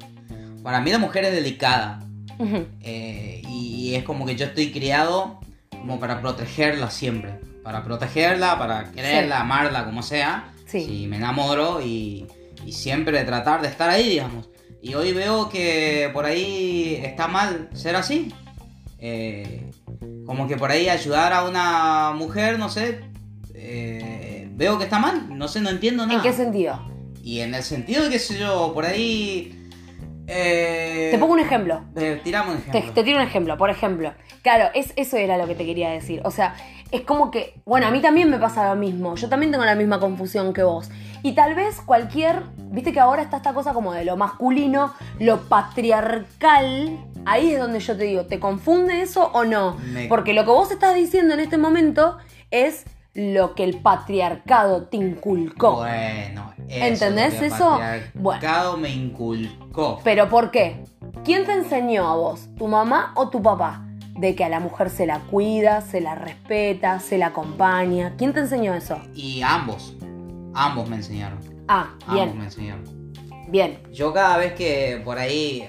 Para 0.64 0.82
mí 0.82 0.90
la 0.90 0.98
mujer 0.98 1.26
es 1.26 1.34
delicada. 1.34 2.00
Ujú. 2.40 2.66
Eh, 2.82 3.44
y 3.48 3.94
es 3.94 4.04
como 4.04 4.26
que 4.26 4.36
yo 4.36 4.48
estoy 4.48 4.72
criado 4.72 5.40
como 5.70 6.00
para 6.00 6.22
protegerla 6.22 6.90
siempre. 6.90 7.40
Para 7.68 7.84
protegerla, 7.84 8.58
para 8.58 8.92
quererla, 8.94 9.36
Sí. 9.36 9.42
amarla, 9.42 9.84
como 9.84 10.02
sea. 10.02 10.54
Sí. 10.66 10.86
Si 10.86 11.08
me 11.08 11.18
enamoro 11.18 11.82
y, 11.82 12.26
y 12.66 12.72
siempre 12.72 13.22
tratar 13.26 13.62
de 13.62 13.68
estar 13.68 13.90
ahí, 13.90 14.08
digamos. 14.08 14.50
Y 14.82 14.94
hoy 14.94 15.12
veo 15.12 15.50
que 15.50 16.10
por 16.14 16.24
ahí 16.24 16.98
está 17.04 17.28
mal 17.28 17.68
ser 17.74 17.98
así. 17.98 18.34
Eh, 19.00 19.70
como 20.26 20.48
que 20.48 20.56
por 20.56 20.72
ahí 20.72 20.88
ayudar 20.88 21.34
a 21.34 21.44
una 21.44 22.14
mujer, 22.16 22.58
no 22.58 22.70
sé, 22.70 23.02
eh, 23.54 24.48
veo 24.54 24.78
que 24.78 24.86
está 24.86 25.00
mal. 25.00 25.38
No 25.38 25.50
sé, 25.50 25.60
no 25.60 25.70
entiendo 25.70 26.06
nada. 26.06 26.20
¿En 26.20 26.24
qué 26.24 26.32
sentido? 26.32 26.80
Y 27.22 27.42
en 27.42 27.54
el 27.54 27.64
sentido 27.64 28.06
de 28.06 28.10
que 28.12 28.20
sé 28.20 28.40
yo, 28.40 28.72
por 28.74 28.86
ahí... 28.86 29.67
eh, 30.28 31.10
Te 31.12 31.18
pongo 31.18 31.34
un 31.34 31.40
ejemplo. 31.40 31.82
eh, 31.96 32.20
tirame 32.24 32.52
un 32.52 32.58
Te, 32.62 32.70
ejemplo. 32.70 32.94
te 32.94 33.04
tiro 33.04 33.18
un 33.18 33.24
ejemplo, 33.24 33.58
por 33.58 33.70
ejemplo. 33.70 34.14
Claro, 34.42 34.70
es, 34.74 34.94
eso 34.96 35.18
era 35.18 35.38
lo 35.38 35.48
que 35.48 35.56
te 35.56 35.66
quería 35.66 35.90
decir. 35.90 36.22
O 36.26 36.32
sea, 36.32 36.56
es 36.92 37.02
como 37.02 37.32
que, 37.32 37.54
bueno, 37.66 37.88
a 37.88 37.92
mí 37.92 38.02
también 38.02 38.30
me 38.30 38.38
pasa 38.38 38.68
lo 38.70 38.76
mismo. 38.80 39.16
Yo 39.16 39.30
también 39.30 39.52
tengo 39.52 39.66
la 39.66 39.76
misma 39.76 40.00
confusión 40.00 40.54
que 40.54 40.64
vos. 40.64 40.90
Y 41.24 41.34
tal 41.34 41.56
vez 41.56 41.82
cualquier, 41.82 42.42
viste 42.58 42.94
que 42.94 43.00
ahora 43.00 43.22
está 43.24 43.38
esta 43.38 43.54
cosa 43.54 43.74
como 43.74 43.92
de 43.94 44.06
lo 44.06 44.16
masculino, 44.18 44.94
lo 45.20 45.42
patriarcal. 45.50 46.98
Ahí 47.26 47.52
es 47.54 47.60
donde 47.60 47.80
yo 47.80 47.98
te 47.98 48.04
digo, 48.06 48.26
¿te 48.26 48.40
confunde 48.40 49.02
eso 49.02 49.30
o 49.34 49.44
no? 49.44 49.76
Me- 49.92 50.08
Porque 50.08 50.34
lo 50.34 50.44
que 50.46 50.52
vos 50.52 50.72
estás 50.72 50.96
diciendo 50.96 51.34
en 51.34 51.42
este 51.42 51.58
momento 51.58 52.18
es 52.52 52.86
lo 53.14 53.56
que 53.56 53.64
el 53.64 53.78
patriarcado 53.82 54.84
te 54.84 54.98
inculcó. 54.98 55.78
Bueno, 55.78 56.54
eso 56.70 56.86
¿Entendés 57.06 57.36
el 57.36 57.44
eso? 57.46 57.80
patriarcado 58.24 58.78
me 58.78 58.90
inculcó. 58.90 60.00
¿Pero 60.04 60.30
por 60.30 60.52
qué? 60.52 60.84
¿Quién 61.24 61.46
te 61.46 61.54
enseñó 61.54 62.08
a 62.08 62.16
vos? 62.16 62.48
¿Tu 62.58 62.68
mamá 62.68 63.12
o 63.16 63.30
tu 63.30 63.42
papá? 63.42 63.84
De 64.16 64.36
que 64.36 64.44
a 64.44 64.50
la 64.50 64.60
mujer 64.60 64.90
se 64.90 65.06
la 65.06 65.20
cuida, 65.20 65.82
se 65.82 66.02
la 66.02 66.16
respeta, 66.16 67.00
se 67.00 67.18
la 67.18 67.28
acompaña. 67.28 68.16
¿Quién 68.18 68.34
te 68.34 68.40
enseñó 68.40 68.74
eso? 68.74 68.98
Y 69.14 69.42
ambos, 69.42 69.96
ambos 70.56 70.90
me 70.90 70.96
enseñaron. 70.98 71.40
Ah, 71.68 71.90
Ambos 72.08 72.14
bien, 72.16 72.38
me 72.38 72.46
enseñaron. 72.46 72.84
bien. 73.50 73.80
Yo 73.92 74.14
cada 74.14 74.38
vez 74.38 74.54
que 74.54 75.02
por 75.04 75.20
ahí, 75.20 75.68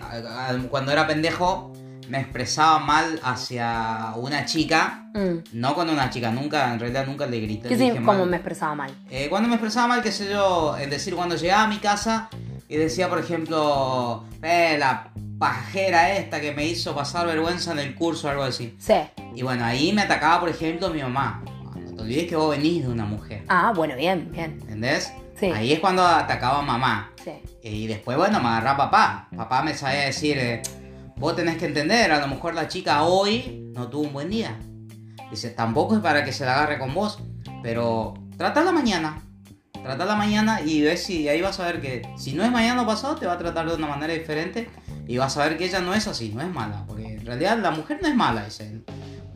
cuando 0.70 0.92
era 0.92 1.06
pendejo, 1.06 1.72
me 2.08 2.20
expresaba 2.20 2.78
mal 2.78 3.20
hacia 3.22 4.12
una 4.16 4.44
chica, 4.44 5.04
Mm. 5.14 5.38
no 5.54 5.74
con 5.74 5.88
una 5.90 6.10
chica, 6.10 6.30
nunca, 6.30 6.72
en 6.72 6.78
realidad 6.80 7.06
nunca 7.06 7.26
le 7.26 7.40
grité. 7.40 7.68
¿Qué 7.68 7.76
le 7.76 7.90
sí, 7.90 7.96
cómo 7.98 8.12
mal. 8.12 8.26
me 8.26 8.36
expresaba 8.36 8.74
mal? 8.74 8.90
Eh, 9.10 9.26
cuando 9.28 9.48
me 9.48 9.54
expresaba 9.56 9.86
mal, 9.88 10.02
qué 10.02 10.12
sé 10.12 10.28
yo, 10.30 10.76
es 10.76 10.88
decir, 10.90 11.14
cuando 11.14 11.34
llegaba 11.36 11.64
a 11.64 11.66
mi 11.66 11.78
casa 11.78 12.28
y 12.68 12.76
decía, 12.76 13.08
por 13.08 13.18
ejemplo, 13.18 14.24
eh, 14.42 14.76
la 14.78 15.10
pajera 15.38 16.12
esta 16.16 16.40
que 16.40 16.52
me 16.52 16.66
hizo 16.66 16.94
pasar 16.94 17.26
vergüenza 17.26 17.72
en 17.72 17.78
el 17.80 17.94
curso 17.94 18.28
o 18.28 18.30
algo 18.30 18.42
así. 18.44 18.76
Sí. 18.78 18.94
Y 19.34 19.42
bueno, 19.42 19.64
ahí 19.64 19.92
me 19.92 20.02
atacaba, 20.02 20.40
por 20.40 20.48
ejemplo, 20.50 20.90
mi 20.90 21.00
mamá. 21.02 21.42
No 21.74 21.94
te 21.96 22.02
olvides 22.02 22.28
que 22.28 22.36
vos 22.36 22.50
venís 22.50 22.82
de 22.84 22.88
una 22.92 23.04
mujer, 23.04 23.42
Ah, 23.48 23.72
bueno, 23.74 23.96
bien, 23.96 24.30
bien. 24.30 24.58
¿entendés? 24.60 25.12
Sí. 25.38 25.46
Ahí 25.46 25.72
es 25.72 25.78
cuando 25.80 26.04
atacaba 26.04 26.58
a 26.58 26.62
mamá. 26.62 27.12
Sí. 27.24 27.32
Y 27.62 27.86
después, 27.86 28.16
bueno, 28.16 28.40
me 28.40 28.48
agarraba 28.48 28.90
papá. 28.90 29.28
Papá 29.36 29.62
me 29.62 29.74
sabía 29.74 30.00
decir, 30.06 30.36
eh, 30.38 30.62
vos 31.18 31.34
tenés 31.36 31.56
que 31.58 31.66
entender, 31.66 32.12
a 32.12 32.20
lo 32.20 32.28
mejor 32.28 32.54
la 32.54 32.68
chica 32.68 33.02
hoy 33.04 33.70
no 33.74 33.88
tuvo 33.88 34.02
un 34.02 34.12
buen 34.12 34.30
día. 34.30 34.56
Dice, 35.30 35.50
tampoco 35.50 35.94
es 35.96 36.00
para 36.00 36.24
que 36.24 36.32
se 36.32 36.44
la 36.44 36.54
agarre 36.56 36.78
con 36.78 36.94
vos, 36.94 37.18
pero 37.62 38.14
tratala 38.36 38.72
mañana. 38.72 39.22
Tratala 39.82 40.16
mañana 40.16 40.60
y 40.60 40.82
ves 40.82 41.04
si 41.04 41.28
ahí 41.28 41.40
vas 41.40 41.60
a 41.60 41.66
ver 41.66 41.80
que 41.80 42.02
si 42.16 42.32
no 42.32 42.44
es 42.44 42.50
mañana 42.50 42.82
o 42.82 42.86
pasado, 42.86 43.14
te 43.16 43.26
va 43.26 43.34
a 43.34 43.38
tratar 43.38 43.68
de 43.68 43.74
una 43.74 43.86
manera 43.86 44.12
diferente 44.12 44.68
y 45.06 45.16
vas 45.18 45.36
a 45.36 45.44
ver 45.48 45.56
que 45.56 45.66
ella 45.66 45.80
no 45.80 45.94
es 45.94 46.06
así, 46.08 46.30
no 46.34 46.40
es 46.42 46.48
mala. 46.48 46.84
Porque 46.86 47.14
en 47.14 47.24
realidad 47.26 47.58
la 47.58 47.70
mujer 47.70 47.98
no 48.02 48.08
es 48.08 48.14
mala, 48.14 48.44
dice 48.44 48.66
él. 48.66 48.84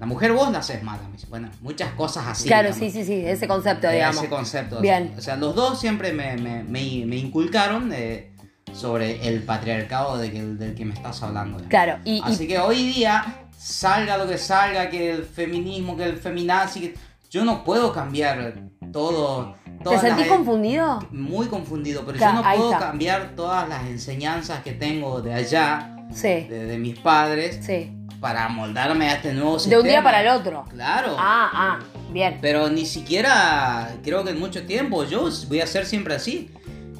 La 0.01 0.07
mujer 0.07 0.33
vos 0.33 0.51
la 0.51 0.59
haces 0.59 0.83
mala. 0.83 1.03
me 1.07 1.13
dice. 1.13 1.27
Bueno, 1.29 1.49
muchas 1.61 1.93
cosas 1.93 2.27
así. 2.27 2.49
claro, 2.49 2.71
digamos. 2.75 2.93
sí, 2.93 3.03
sí, 3.03 3.07
sí, 3.07 3.25
ese 3.25 3.47
concepto, 3.47 3.89
digamos. 3.89 4.17
ese 4.17 4.29
concepto. 4.29 4.81
Bien. 4.81 5.15
O 5.17 5.21
sea, 5.21 5.37
los 5.37 5.55
dos 5.55 5.79
siempre 5.79 6.13
me, 6.13 6.37
me, 6.37 6.65
me- 6.65 7.07
me 7.07 7.17
inculcaron 7.17 7.93
eh, 7.95 8.32
sobre 8.73 9.27
el 9.29 9.43
patriarcado 9.43 10.17
de 10.19 10.31
que- 10.33 10.43
del 10.43 10.75
que 10.75 10.85
me 10.85 10.95
estás 10.95 11.23
hablando. 11.23 11.59
Claro, 11.69 11.99
y, 12.05 12.15
y- 12.19 12.23
Así 12.25 12.47
que 12.49 12.59
hoy 12.59 12.93
día, 12.93 13.45
salga 13.57 14.17
lo 14.19 14.27
que 14.27 14.39
salga, 14.39 14.89
que 14.91 15.11
el 15.13 15.25
feminismo, 15.25 15.97
que 15.97 16.05
el 16.05 16.17
feminazi, 16.17 16.81
que 16.81 16.95
yo 17.31 17.45
no 17.45 17.65
puedo 17.65 17.93
cambiar 17.93 18.55
todo. 18.93 19.55
¿te 19.85 19.99
sentís 19.99 20.27
confundido? 20.29 21.01
Muy 21.11 21.47
confundido, 21.49 22.05
pero 22.07 22.17
Claro, 22.19 22.43
yo 22.43 22.49
no 22.51 22.57
puedo 22.57 22.79
cambiar 22.79 23.33
todas 23.35 23.69
las 23.69 23.85
enseñanzas 23.87 24.63
que 24.63 24.73
tengo 24.73 25.21
de 25.23 25.35
allá, 25.35 25.97
Sí, 26.13 26.29
de, 26.29 26.67
de 26.67 26.79
mis 26.79 26.99
padres, 27.01 27.59
sí. 27.65 27.91
para 28.21 28.49
moldarme 28.49 29.09
a 29.09 29.15
este 29.15 29.33
nuevo 29.33 29.55
De 29.55 29.59
sistema. 29.61 29.81
un 29.83 29.89
día 29.89 30.03
para 30.03 30.21
el 30.21 30.29
otro. 30.29 30.65
Claro. 30.71 31.17
Ah, 31.19 31.51
ah, 31.53 31.79
bien. 32.13 32.39
Pero 32.41 32.69
ni 32.69 32.87
siquiera 32.87 33.93
creo 34.05 34.23
que 34.23 34.31
en 34.31 34.39
mucho 34.39 34.65
tiempo 34.67 35.05
yo 35.05 35.29
voy 35.49 35.61
a 35.61 35.67
ser 35.67 35.85
siempre 35.87 36.15
así. 36.15 36.51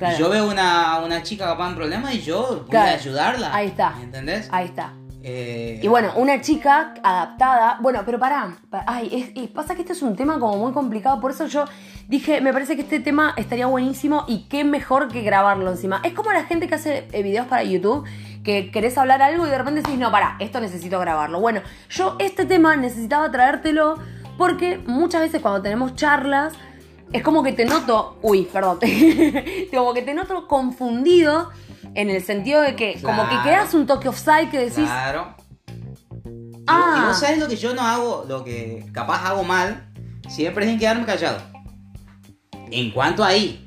Claro. 0.09 0.19
Yo 0.19 0.29
veo 0.31 0.49
una, 0.51 0.99
una 1.05 1.23
chica 1.23 1.45
capaz 1.47 1.69
en 1.71 1.77
problemas 1.77 2.15
y 2.15 2.21
yo 2.23 2.65
voy 2.67 2.77
a 2.77 2.85
ayudarla. 2.95 3.55
Ahí 3.55 3.69
está. 3.69 3.95
¿Entendés? 4.03 4.49
Ahí 4.53 4.67
está. 4.67 4.93
Eh, 5.25 5.79
Y 5.81 5.87
bueno, 5.87 6.11
una 6.17 6.41
chica 6.41 6.95
adaptada. 7.03 7.79
Bueno, 7.81 8.03
pero 8.05 8.19
pará. 8.19 8.57
pa- 8.71 8.83
Ay, 8.89 9.09
es, 9.37 9.45
es- 9.45 9.51
pasa 9.51 9.75
que 9.77 9.83
este 9.83 9.93
es 9.93 10.03
un 10.03 10.17
tema 10.17 10.39
como 10.41 10.57
muy 10.57 10.73
complicado. 10.73 11.21
Por 11.21 11.31
eso 11.31 11.47
yo 11.47 11.65
dije, 12.09 12.41
me 12.41 12.53
parece 12.53 12.75
que 12.75 12.83
este 12.83 12.99
tema 12.99 13.33
estaría 13.37 13.67
buenísimo 13.67 14.25
y 14.27 14.49
qué 14.49 14.65
mejor 14.65 15.07
que 15.09 15.23
grabarlo 15.23 15.71
encima. 15.71 16.01
Es 16.03 16.13
como 16.15 16.33
la 16.33 16.43
gente 16.45 16.67
que 16.67 16.75
hace 16.75 17.07
eh, 17.13 17.23
videos 17.23 17.47
para 17.47 17.63
YouTube, 17.63 18.05
que 18.43 18.73
querés 18.73 18.99
hablar 18.99 19.23
algo 19.23 19.47
y 19.47 19.51
de 19.51 19.59
repente 19.59 19.83
decís, 19.83 19.97
no, 19.97 20.11
pará, 20.11 20.35
esto 20.41 20.59
necesito 20.61 20.99
grabarlo. 20.99 21.39
Bueno, 21.39 21.61
yo 21.89 22.17
este 22.19 22.45
tema 22.45 22.75
necesitaba 22.75 23.31
traértelo 23.31 23.95
porque 24.37 24.79
muchas 24.87 25.21
veces 25.21 25.41
cuando 25.41 25.63
tenemos 25.63 25.95
charlas. 25.95 26.53
Es 27.13 27.23
como 27.23 27.43
que 27.43 27.53
te 27.53 27.65
noto, 27.65 28.19
uy, 28.23 28.49
perdón, 28.53 28.79
como 29.75 29.93
que 29.95 30.03
te 30.03 30.15
noto 30.15 30.47
confundido 30.49 31.51
en 31.95 32.09
el 32.11 32.23
sentido 32.23 32.61
de 32.63 32.75
que 32.75 32.99
como 33.03 33.29
que 33.29 33.37
quedas 33.45 33.75
un 33.75 33.87
toque 33.87 34.09
offside 34.09 34.51
que 34.51 34.59
decís, 34.59 34.85
Claro. 34.85 35.35
Y, 36.25 36.65
Ah. 36.67 37.01
y 37.03 37.07
vos 37.09 37.19
sabés 37.19 37.39
lo 37.39 37.49
que 37.49 37.57
yo 37.57 37.75
no 37.75 37.83
hago, 37.83 38.25
lo 38.29 38.45
que 38.45 38.87
capaz 38.93 39.27
hago 39.27 39.43
mal, 39.45 39.89
siempre 40.29 40.65
es 40.65 40.71
en 40.71 40.79
quedarme 40.79 41.05
callado. 41.05 41.39
En 42.71 42.91
cuanto 42.93 43.23
ahí, 43.25 43.67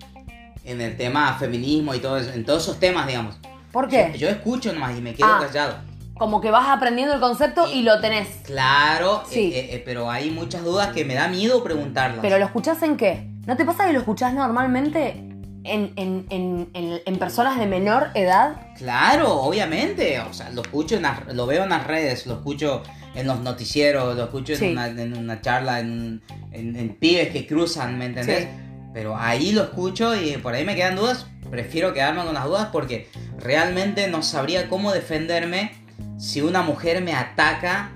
en 0.64 0.82
el 0.82 0.98
tema 0.98 1.36
feminismo 1.38 1.94
y 1.94 2.00
todo 2.00 2.18
eso, 2.18 2.32
en 2.32 2.46
todos 2.46 2.64
esos 2.64 2.80
temas, 2.80 3.06
digamos. 3.08 3.38
¿por 3.72 3.90
qué? 3.90 4.10
Yo, 4.14 4.20
yo 4.20 4.30
escucho 4.30 4.72
nomás 4.74 4.98
y 4.98 5.02
me 5.02 5.14
quedo 5.14 5.28
Ah. 5.28 5.40
callado. 5.46 5.76
Como 6.18 6.40
que 6.40 6.50
vas 6.50 6.70
aprendiendo 6.70 7.14
el 7.14 7.20
concepto 7.20 7.68
y, 7.68 7.80
Y- 7.80 7.84
lo 7.84 8.00
tenés. 8.00 8.30
Claro, 8.46 9.22
Sí. 9.30 9.52
eh, 9.54 9.60
eh, 9.60 9.70
eh, 9.76 9.84
pero 9.86 10.10
hay 10.10 10.32
muchas 10.32 10.64
dudas 10.64 10.94
que 10.94 11.04
me 11.04 11.14
da 11.14 11.28
miedo 11.28 11.62
preguntarlas. 11.62 12.20
Pero 12.22 12.40
lo 12.40 12.46
escuchás 12.46 12.82
en 12.84 12.96
qué? 12.96 13.30
¿No 13.46 13.56
te 13.56 13.66
pasa 13.66 13.86
que 13.88 13.94
lo 13.94 14.00
escuchás 14.00 14.34
normalmente 14.34 15.10
en, 15.64 15.94
en- 15.96 16.26
en- 16.30 16.70
en- 17.06 17.16
personas 17.18 17.58
de 17.60 17.66
menor 17.68 18.10
edad? 18.16 18.56
Claro, 18.78 19.34
obviamente. 19.42 20.20
O 20.20 20.34
sea, 20.34 20.50
lo 20.52 20.62
escucho, 20.62 20.96
en 20.96 21.04
las- 21.04 21.34
lo 21.34 21.46
veo 21.46 21.64
en 21.64 21.70
las 21.70 21.86
redes, 21.88 22.26
lo 22.28 22.36
escucho 22.36 22.84
en 23.16 23.28
los 23.28 23.40
noticieros, 23.42 24.16
lo 24.16 24.24
escucho 24.26 24.54
en, 24.54 24.72
una, 24.72 24.88
en 24.88 25.18
una 25.18 25.42
charla, 25.42 25.80
en, 25.80 26.22
pibes 27.00 27.30
que 27.30 27.48
cruzan, 27.48 27.98
¿me 27.98 28.06
entendés? 28.06 28.44
Sí. 28.44 28.50
Pero 28.94 29.18
ahí 29.18 29.52
lo 29.52 29.64
escucho 29.64 30.16
y 30.16 30.38
por 30.38 30.54
ahí 30.54 30.64
me 30.66 30.76
quedan 30.76 30.96
dudas. 30.96 31.28
Prefiero 31.50 31.94
quedarme 31.94 32.24
con 32.24 32.34
las 32.34 32.46
dudas 32.46 32.70
porque 32.72 33.10
realmente 33.38 34.08
no 34.08 34.24
sabría 34.24 34.68
cómo 34.70 34.92
defenderme 34.92 35.72
si 36.18 36.42
una 36.42 36.62
mujer 36.62 37.02
me 37.02 37.14
ataca 37.14 37.92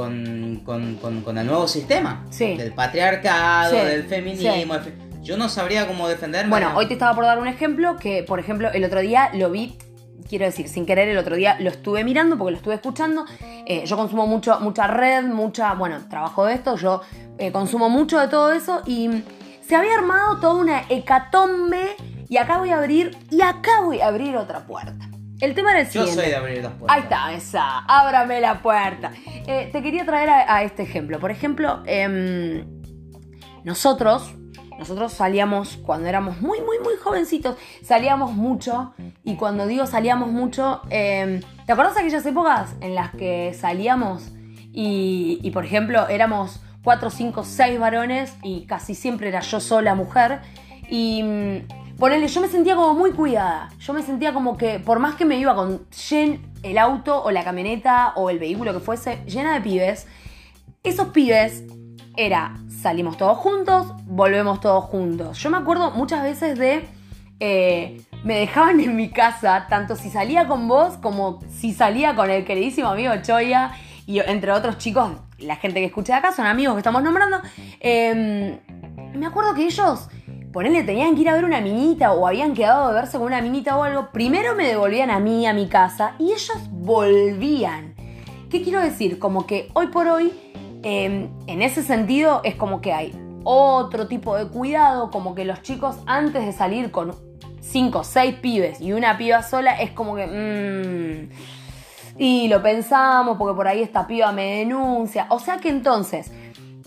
con, 0.00 0.60
con- 0.62 0.96
con- 0.96 1.22
con 1.22 1.38
el 1.38 1.46
nuevo 1.46 1.66
sistema. 1.66 2.26
Sí. 2.28 2.54
Del 2.54 2.74
patriarcado, 2.74 3.70
Sí, 3.70 3.76
del 3.78 4.02
feminismo. 4.04 4.74
fe- 4.74 4.94
Yo 5.22 5.38
no 5.38 5.48
sabría 5.48 5.86
cómo 5.86 6.06
defenderme. 6.06 6.50
Bueno, 6.50 6.72
hoy 6.76 6.86
te 6.86 6.92
estaba 6.92 7.14
por 7.14 7.24
dar 7.24 7.38
un 7.38 7.48
ejemplo 7.48 7.96
que, 7.96 8.22
por 8.22 8.38
ejemplo, 8.38 8.70
el 8.70 8.84
otro 8.84 9.00
día 9.00 9.30
lo 9.32 9.50
vi, 9.50 9.78
quiero 10.28 10.44
decir, 10.44 10.68
sin 10.68 10.84
querer, 10.84 11.08
el 11.08 11.16
otro 11.16 11.34
día 11.34 11.56
lo 11.60 11.70
estuve 11.70 12.04
mirando 12.04 12.36
porque 12.36 12.50
lo 12.50 12.56
estuve 12.58 12.74
escuchando. 12.74 13.24
Eh, 13.64 13.84
yo 13.86 13.96
consumo 13.96 14.26
mucho, 14.26 14.60
mucha 14.60 14.86
red, 14.86 15.24
mucha, 15.24 15.72
bueno, 15.72 15.96
trabajo 16.10 16.44
de 16.44 16.52
esto, 16.52 16.76
yo 16.76 17.00
eh, 17.38 17.50
consumo 17.50 17.88
mucho 17.88 18.20
de 18.20 18.28
todo 18.28 18.52
eso 18.52 18.82
y 18.86 19.22
se 19.66 19.76
había 19.76 19.94
armado 19.94 20.36
toda 20.40 20.54
una 20.56 20.82
hecatombe 20.90 21.96
y 22.28 22.36
acá 22.36 22.58
voy 22.58 22.68
a 22.68 22.76
abrir, 22.76 23.16
y 23.30 23.40
acá 23.40 23.80
voy 23.82 24.00
a 24.02 24.08
abrir 24.08 24.36
otra 24.36 24.66
puerta. 24.66 25.08
El 25.40 25.54
tema 25.54 25.72
era 25.72 25.80
el 25.80 25.90
Yo 25.90 26.06
soy 26.06 26.26
de 26.26 26.36
abrir 26.36 26.62
las 26.62 26.72
puertas. 26.72 26.96
Ahí 26.96 27.02
está, 27.02 27.32
esa. 27.34 27.78
Ábrame 27.80 28.40
la 28.40 28.62
puerta. 28.62 29.12
Eh, 29.46 29.68
te 29.70 29.82
quería 29.82 30.06
traer 30.06 30.30
a, 30.30 30.56
a 30.56 30.62
este 30.62 30.82
ejemplo. 30.82 31.20
Por 31.20 31.30
ejemplo, 31.30 31.82
em, 31.84 32.64
nosotros, 33.62 34.34
nosotros 34.78 35.12
salíamos 35.12 35.76
cuando 35.76 36.08
éramos 36.08 36.40
muy, 36.40 36.60
muy, 36.62 36.78
muy 36.78 36.96
jovencitos, 36.96 37.56
salíamos 37.82 38.32
mucho. 38.32 38.94
Y 39.24 39.36
cuando 39.36 39.66
digo 39.66 39.86
salíamos 39.86 40.30
mucho, 40.30 40.80
em, 40.88 41.40
¿te 41.66 41.72
acuerdas 41.72 41.94
de 41.96 42.00
aquellas 42.00 42.24
épocas 42.24 42.74
en 42.80 42.94
las 42.94 43.10
que 43.10 43.52
salíamos 43.52 44.32
y, 44.72 45.38
y, 45.42 45.50
por 45.50 45.64
ejemplo, 45.66 46.08
éramos 46.08 46.60
4, 46.82 47.10
5, 47.10 47.44
6 47.44 47.78
varones 47.78 48.36
y 48.42 48.66
casi 48.66 48.94
siempre 48.94 49.28
era 49.28 49.40
yo 49.40 49.60
sola 49.60 49.94
mujer? 49.94 50.40
Y 50.88 51.22
ponele, 51.98 52.28
yo 52.28 52.40
me 52.40 52.48
sentía 52.48 52.76
como 52.76 52.94
muy 52.94 53.12
cuidada. 53.12 53.70
Yo 53.78 53.92
me 53.92 54.02
sentía 54.02 54.32
como 54.32 54.56
que, 54.56 54.78
por 54.78 54.98
más 54.98 55.14
que 55.14 55.24
me 55.24 55.38
iba 55.38 55.54
con 55.54 55.88
llen- 55.90 56.40
el 56.62 56.78
auto 56.78 57.22
o 57.22 57.30
la 57.30 57.44
camioneta 57.44 58.12
o 58.16 58.30
el 58.30 58.38
vehículo 58.38 58.72
que 58.72 58.80
fuese 58.80 59.22
llena 59.26 59.54
de 59.54 59.60
pibes, 59.60 60.06
esos 60.82 61.08
pibes 61.08 61.64
era 62.16 62.54
salimos 62.68 63.16
todos 63.16 63.38
juntos, 63.38 63.92
volvemos 64.04 64.60
todos 64.60 64.84
juntos. 64.84 65.38
Yo 65.38 65.50
me 65.50 65.58
acuerdo 65.58 65.90
muchas 65.90 66.22
veces 66.22 66.58
de 66.58 66.88
eh, 67.40 68.00
me 68.24 68.38
dejaban 68.38 68.80
en 68.80 68.96
mi 68.96 69.10
casa, 69.10 69.66
tanto 69.68 69.96
si 69.96 70.08
salía 70.10 70.46
con 70.46 70.66
vos 70.68 70.94
como 71.02 71.40
si 71.50 71.72
salía 71.74 72.14
con 72.14 72.30
el 72.30 72.44
queridísimo 72.44 72.88
amigo 72.88 73.12
Choya 73.22 73.72
y 74.06 74.20
entre 74.20 74.52
otros 74.52 74.78
chicos, 74.78 75.10
la 75.38 75.56
gente 75.56 75.80
que 75.80 75.86
escucha 75.86 76.14
de 76.14 76.18
acá 76.20 76.32
son 76.32 76.46
amigos 76.46 76.74
que 76.74 76.80
estamos 76.80 77.02
nombrando. 77.02 77.40
Eh, 77.80 78.58
me 79.14 79.26
acuerdo 79.26 79.54
que 79.54 79.64
ellos, 79.64 80.08
ponele, 80.56 80.84
tenían 80.84 81.14
que 81.14 81.20
ir 81.20 81.28
a 81.28 81.34
ver 81.34 81.44
una 81.44 81.60
minita 81.60 82.12
o 82.14 82.26
habían 82.26 82.54
quedado 82.54 82.88
de 82.88 82.94
verse 82.94 83.18
con 83.18 83.26
una 83.26 83.42
minita 83.42 83.76
o 83.76 83.82
algo. 83.82 84.08
Primero 84.10 84.54
me 84.54 84.66
devolvían 84.66 85.10
a 85.10 85.20
mí, 85.20 85.46
a 85.46 85.52
mi 85.52 85.66
casa, 85.66 86.14
y 86.18 86.32
ellos 86.32 86.56
volvían. 86.70 87.94
¿Qué 88.48 88.62
quiero 88.62 88.80
decir? 88.80 89.18
Como 89.18 89.46
que 89.46 89.68
hoy 89.74 89.88
por 89.88 90.08
hoy, 90.08 90.32
eh, 90.82 91.28
en 91.46 91.60
ese 91.60 91.82
sentido, 91.82 92.40
es 92.42 92.54
como 92.54 92.80
que 92.80 92.94
hay 92.94 93.12
otro 93.44 94.08
tipo 94.08 94.34
de 94.34 94.48
cuidado, 94.48 95.10
como 95.10 95.34
que 95.34 95.44
los 95.44 95.60
chicos 95.60 95.98
antes 96.06 96.46
de 96.46 96.52
salir 96.52 96.90
con 96.90 97.14
cinco, 97.60 98.02
seis 98.02 98.36
pibes 98.36 98.80
y 98.80 98.94
una 98.94 99.18
piba 99.18 99.42
sola, 99.42 99.78
es 99.78 99.90
como 99.90 100.16
que... 100.16 100.26
mm, 100.26 101.66
y 102.18 102.48
lo 102.48 102.62
pensamos 102.62 103.36
porque 103.36 103.54
por 103.54 103.68
ahí 103.68 103.82
esta 103.82 104.06
piba 104.06 104.32
me 104.32 104.60
denuncia. 104.60 105.26
O 105.28 105.38
sea 105.38 105.58
que 105.58 105.68
entonces, 105.68 106.32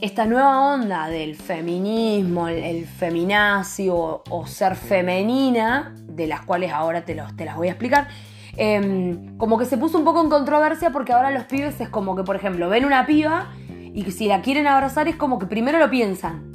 esta 0.02 0.26
nueva 0.26 0.74
onda 0.74 1.08
del 1.10 1.36
feminismo, 1.36 2.48
el, 2.48 2.64
el 2.64 2.86
feminacio 2.86 3.96
o, 3.96 4.24
o 4.30 4.48
ser 4.48 4.76
femenina, 4.76 5.94
de 6.08 6.28
las 6.28 6.42
cuales 6.42 6.72
ahora 6.72 7.04
te, 7.06 7.16
los, 7.16 7.36
te 7.36 7.46
las 7.46 7.56
voy 7.56 7.68
a 7.68 7.72
explicar, 7.72 8.08
em, 8.56 9.38
como 9.38 9.58
que 9.58 9.66
se 9.66 9.78
puso 9.78 9.98
un 9.98 10.06
poco 10.06 10.22
en 10.22 10.30
controversia 10.30 10.92
porque 10.92 11.14
ahora 11.14 11.32
los 11.32 11.44
pibes 11.46 11.80
es 11.82 11.90
como 11.90 12.16
que, 12.16 12.24
por 12.24 12.36
ejemplo, 12.36 12.70
ven 12.70 12.86
una 12.86 13.06
piba 13.06 13.50
y 13.94 14.04
que 14.04 14.12
si 14.12 14.28
la 14.28 14.42
quieren 14.42 14.68
abrazar 14.68 15.08
es 15.08 15.16
como 15.16 15.40
que 15.40 15.48
primero 15.48 15.80
lo 15.80 15.90
piensan. 15.90 16.52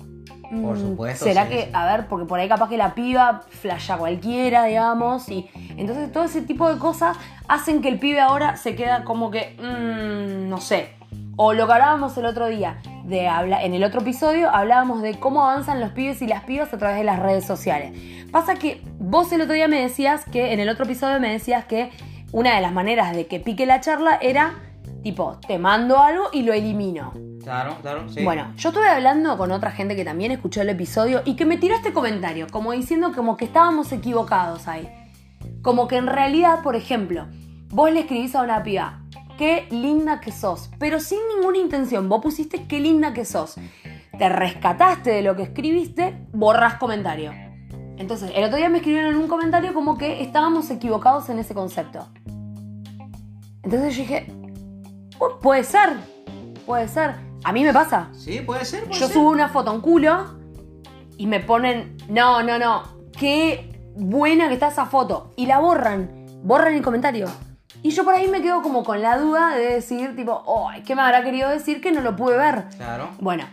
Por 0.62 0.76
mm, 0.76 0.80
supuesto, 0.80 1.24
¿Será 1.24 1.44
sí, 1.44 1.50
que, 1.50 1.62
sí. 1.64 1.70
a 1.72 1.86
ver, 1.86 2.06
porque 2.06 2.26
por 2.26 2.38
ahí 2.38 2.48
capaz 2.48 2.68
que 2.68 2.76
la 2.76 2.94
piba 2.94 3.42
flasha 3.48 3.96
cualquiera, 3.96 4.64
digamos, 4.64 5.28
y 5.28 5.50
entonces 5.76 6.12
todo 6.12 6.24
ese 6.24 6.42
tipo 6.42 6.72
de 6.72 6.78
cosas 6.78 7.16
hacen 7.48 7.82
que 7.82 7.88
el 7.88 7.98
pibe 7.98 8.20
ahora 8.20 8.56
se 8.56 8.76
queda 8.76 9.04
como 9.04 9.30
que, 9.30 9.56
mm, 9.58 10.48
no 10.48 10.60
sé. 10.60 10.94
O 11.36 11.52
lo 11.52 11.66
que 11.66 11.72
hablábamos 11.72 12.16
el 12.16 12.26
otro 12.26 12.46
día, 12.46 12.78
de 13.04 13.28
habla 13.28 13.62
en 13.62 13.74
el 13.74 13.84
otro 13.84 14.00
episodio 14.00 14.50
hablábamos 14.50 15.02
de 15.02 15.14
cómo 15.14 15.44
avanzan 15.44 15.80
los 15.80 15.90
pibes 15.90 16.22
y 16.22 16.26
las 16.26 16.44
pibas 16.44 16.72
a 16.72 16.78
través 16.78 16.98
de 16.98 17.04
las 17.04 17.18
redes 17.18 17.44
sociales. 17.44 17.92
Pasa 18.30 18.54
que 18.54 18.82
vos 18.98 19.30
el 19.32 19.42
otro 19.42 19.54
día 19.54 19.68
me 19.68 19.80
decías 19.80 20.24
que, 20.24 20.52
en 20.52 20.60
el 20.60 20.68
otro 20.68 20.84
episodio 20.84 21.20
me 21.20 21.30
decías 21.30 21.66
que 21.66 21.90
una 22.32 22.54
de 22.56 22.62
las 22.62 22.72
maneras 22.72 23.14
de 23.14 23.26
que 23.26 23.40
pique 23.40 23.66
la 23.66 23.80
charla 23.80 24.18
era, 24.20 24.54
tipo, 25.02 25.38
te 25.46 25.58
mando 25.58 26.00
algo 26.00 26.24
y 26.32 26.42
lo 26.42 26.52
elimino. 26.52 27.12
Claro, 27.42 27.76
claro, 27.82 28.08
sí. 28.08 28.24
Bueno, 28.24 28.52
yo 28.56 28.70
estuve 28.70 28.88
hablando 28.88 29.36
con 29.36 29.52
otra 29.52 29.70
gente 29.70 29.94
que 29.94 30.04
también 30.04 30.32
escuchó 30.32 30.62
el 30.62 30.70
episodio 30.70 31.22
y 31.24 31.36
que 31.36 31.44
me 31.44 31.58
tiró 31.58 31.76
este 31.76 31.92
comentario, 31.92 32.46
como 32.50 32.72
diciendo 32.72 33.12
como 33.14 33.36
que 33.36 33.44
estábamos 33.44 33.92
equivocados 33.92 34.66
ahí. 34.66 34.88
Como 35.62 35.88
que 35.88 35.96
en 35.96 36.06
realidad, 36.06 36.62
por 36.62 36.74
ejemplo, 36.74 37.26
vos 37.68 37.92
le 37.92 38.00
escribís 38.00 38.34
a 38.34 38.42
una 38.42 38.62
piba, 38.62 39.03
qué 39.36 39.66
linda 39.70 40.20
que 40.20 40.32
sos, 40.32 40.70
pero 40.78 41.00
sin 41.00 41.18
ninguna 41.36 41.58
intención, 41.58 42.08
vos 42.08 42.20
pusiste 42.22 42.66
qué 42.66 42.80
linda 42.80 43.12
que 43.12 43.24
sos. 43.24 43.56
Te 44.18 44.28
rescataste 44.28 45.10
de 45.10 45.22
lo 45.22 45.34
que 45.36 45.42
escribiste, 45.42 46.16
borras 46.32 46.74
comentario. 46.74 47.32
Entonces, 47.96 48.32
el 48.34 48.44
otro 48.44 48.56
día 48.56 48.68
me 48.68 48.78
escribieron 48.78 49.12
en 49.14 49.18
un 49.20 49.28
comentario 49.28 49.72
como 49.74 49.96
que 49.98 50.22
estábamos 50.22 50.70
equivocados 50.70 51.28
en 51.28 51.38
ese 51.38 51.54
concepto. 51.54 52.08
Entonces 53.62 53.96
yo 53.96 54.02
dije, 54.02 54.26
"Uh, 55.20 55.40
puede 55.40 55.64
ser, 55.64 55.90
puede 56.66 56.88
ser. 56.88 57.14
A 57.44 57.52
mí 57.52 57.62
me 57.62 57.72
pasa. 57.72 58.08
Sí, 58.12 58.40
puede 58.40 58.64
ser, 58.64 58.84
puede 58.84 58.98
Yo 59.00 59.06
ser. 59.06 59.14
subo 59.14 59.30
una 59.30 59.48
foto 59.48 59.72
en 59.74 59.80
culo 59.80 60.34
y 61.16 61.26
me 61.26 61.40
ponen, 61.40 61.96
no, 62.08 62.42
no, 62.42 62.58
no, 62.58 62.82
qué 63.18 63.70
buena 63.96 64.48
que 64.48 64.54
está 64.54 64.68
esa 64.68 64.86
foto. 64.86 65.32
Y 65.36 65.46
la 65.46 65.58
borran, 65.60 66.10
borran 66.42 66.74
el 66.74 66.82
comentario. 66.82 67.26
Y 67.84 67.90
yo 67.90 68.02
por 68.02 68.14
ahí 68.14 68.28
me 68.28 68.40
quedo 68.40 68.62
como 68.62 68.82
con 68.82 69.02
la 69.02 69.18
duda 69.18 69.54
de 69.54 69.74
decir, 69.74 70.16
tipo, 70.16 70.42
oh, 70.46 70.70
¿qué 70.86 70.94
me 70.94 71.02
habrá 71.02 71.22
querido 71.22 71.50
decir 71.50 71.82
que 71.82 71.92
no 71.92 72.00
lo 72.00 72.16
pude 72.16 72.38
ver? 72.38 72.64
Claro. 72.78 73.10
Bueno, 73.20 73.44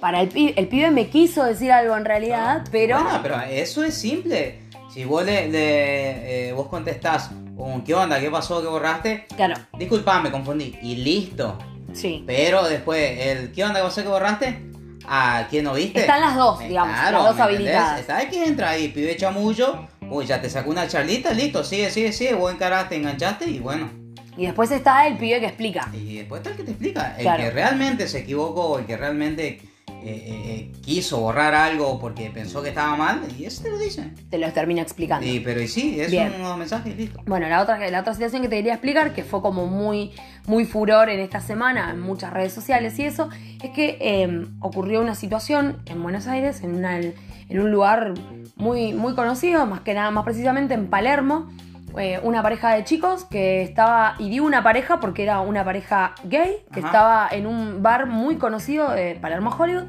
para 0.00 0.22
el 0.22 0.28
pibe, 0.30 0.54
el 0.56 0.66
pibe 0.66 0.90
me 0.90 1.08
quiso 1.10 1.44
decir 1.44 1.70
algo 1.70 1.94
en 1.94 2.06
realidad, 2.06 2.64
pero... 2.72 3.02
Bueno, 3.02 3.20
pero 3.22 3.38
eso 3.42 3.84
es 3.84 3.92
simple. 3.92 4.60
Si 4.90 5.04
vos 5.04 5.26
le, 5.26 5.50
le, 5.50 6.48
eh, 6.48 6.52
vos 6.54 6.68
contestás 6.68 7.32
un 7.58 7.84
¿qué 7.84 7.94
onda? 7.94 8.18
¿Qué 8.18 8.30
pasó? 8.30 8.62
¿Qué 8.62 8.66
borraste? 8.68 9.26
Claro, 9.36 9.56
Disculpa, 9.76 10.22
me 10.22 10.30
confundí. 10.30 10.78
Y 10.80 10.96
listo. 10.96 11.58
sí. 11.92 12.24
Pero 12.26 12.66
después, 12.66 13.18
el 13.26 13.52
¿qué 13.52 13.62
onda? 13.62 13.80
¿Qué 13.80 13.84
pasó? 13.84 14.02
¿Qué 14.02 14.08
borraste? 14.08 14.70
¿A 15.06 15.46
quién 15.50 15.64
no 15.64 15.74
viste? 15.74 16.00
Están 16.00 16.22
las 16.22 16.34
dos, 16.34 16.60
digamos, 16.60 16.94
claro, 16.94 17.18
las 17.18 17.26
dos 17.36 17.40
habilitadas. 17.40 18.06
¿Sabes 18.06 18.28
quién 18.30 18.44
entra 18.44 18.70
ahí? 18.70 18.88
Pibe 18.88 19.14
chamullo. 19.18 19.86
Uy, 20.10 20.26
ya 20.26 20.40
te 20.40 20.48
sacó 20.50 20.70
una 20.70 20.86
charlita, 20.88 21.32
listo. 21.32 21.64
Sigue, 21.64 21.90
sigue, 21.90 22.12
sigue. 22.12 22.34
Vos 22.34 22.52
encaraste, 22.52 22.96
enganchaste 22.96 23.48
y 23.50 23.58
bueno. 23.58 23.90
Y 24.36 24.46
después 24.46 24.70
está 24.70 25.06
el 25.06 25.16
pibe 25.16 25.40
que 25.40 25.46
explica. 25.46 25.88
Y 25.92 26.16
después 26.16 26.40
está 26.40 26.50
el 26.50 26.56
que 26.56 26.64
te 26.64 26.70
explica. 26.72 27.14
El 27.16 27.22
Claro. 27.22 27.42
que 27.44 27.50
realmente 27.50 28.08
se 28.08 28.18
equivocó, 28.20 28.78
el 28.80 28.84
que 28.86 28.96
realmente 28.96 29.60
eh, 29.88 30.02
eh, 30.06 30.42
eh, 30.46 30.72
quiso 30.84 31.18
borrar 31.20 31.54
algo 31.54 31.98
porque 31.98 32.28
pensó 32.30 32.62
que 32.62 32.68
estaba 32.70 32.94
mal, 32.96 33.22
y 33.38 33.46
ese 33.46 33.62
te 33.62 33.70
lo 33.70 33.78
dice. 33.78 34.10
Te 34.28 34.36
lo 34.38 34.52
termina 34.52 34.82
explicando. 34.82 35.26
Y, 35.26 35.40
pero 35.40 35.62
y 35.62 35.68
sí, 35.68 35.98
es 36.00 36.10
Bien. 36.10 36.32
un 36.42 36.58
mensaje 36.58 36.90
y 36.90 36.94
listo. 36.94 37.22
Bueno, 37.26 37.48
la 37.48 37.62
otra, 37.62 37.78
la 37.90 38.00
otra 38.00 38.12
situación 38.12 38.42
que 38.42 38.48
te 38.48 38.56
quería 38.56 38.74
explicar, 38.74 39.14
que 39.14 39.22
fue 39.24 39.40
como 39.40 39.66
muy, 39.66 40.10
muy 40.46 40.66
furor 40.66 41.08
en 41.08 41.20
esta 41.20 41.40
semana 41.40 41.90
en 41.90 42.00
muchas 42.00 42.32
redes 42.34 42.52
sociales 42.52 42.98
y 42.98 43.04
eso, 43.04 43.30
es 43.62 43.70
que 43.70 43.96
eh, 44.00 44.46
ocurrió 44.60 45.00
una 45.00 45.14
situación 45.14 45.78
en 45.86 46.02
Buenos 46.02 46.26
Aires, 46.26 46.60
en, 46.62 46.74
una- 46.74 46.98
en 46.98 47.60
un 47.60 47.70
lugar 47.70 48.12
muy, 48.56 48.92
muy 48.92 49.14
conocido, 49.14 49.66
más 49.66 49.80
que 49.80 49.94
nada, 49.94 50.10
más 50.10 50.24
precisamente 50.24 50.74
en 50.74 50.88
Palermo, 50.88 51.50
eh, 51.98 52.20
una 52.24 52.42
pareja 52.42 52.74
de 52.74 52.84
chicos 52.84 53.24
que 53.24 53.62
estaba, 53.62 54.16
y 54.18 54.28
digo 54.28 54.46
una 54.46 54.62
pareja 54.62 55.00
porque 55.00 55.22
era 55.22 55.40
una 55.40 55.64
pareja 55.64 56.14
gay, 56.24 56.56
que 56.72 56.80
Ajá. 56.80 56.88
estaba 56.88 57.28
en 57.30 57.46
un 57.46 57.82
bar 57.82 58.06
muy 58.06 58.36
conocido 58.36 58.90
de 58.90 59.14
Palermo, 59.16 59.54
Hollywood, 59.56 59.84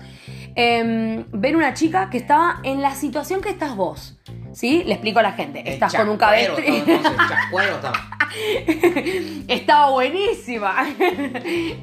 eh, 0.55 1.25
ven 1.31 1.55
una 1.55 1.73
chica 1.73 2.09
que 2.09 2.17
estaba 2.17 2.59
en 2.63 2.81
la 2.81 2.93
situación 2.95 3.41
que 3.41 3.49
estás 3.49 3.75
vos. 3.75 4.17
¿Sí? 4.53 4.83
Le 4.85 4.93
explico 4.93 5.19
a 5.19 5.23
la 5.23 5.33
gente. 5.33 5.69
Estás 5.69 5.93
con 5.93 6.07
un 6.07 6.15
cabestri. 6.15 6.65
estaba, 9.47 9.89
buenísima. 9.91 10.85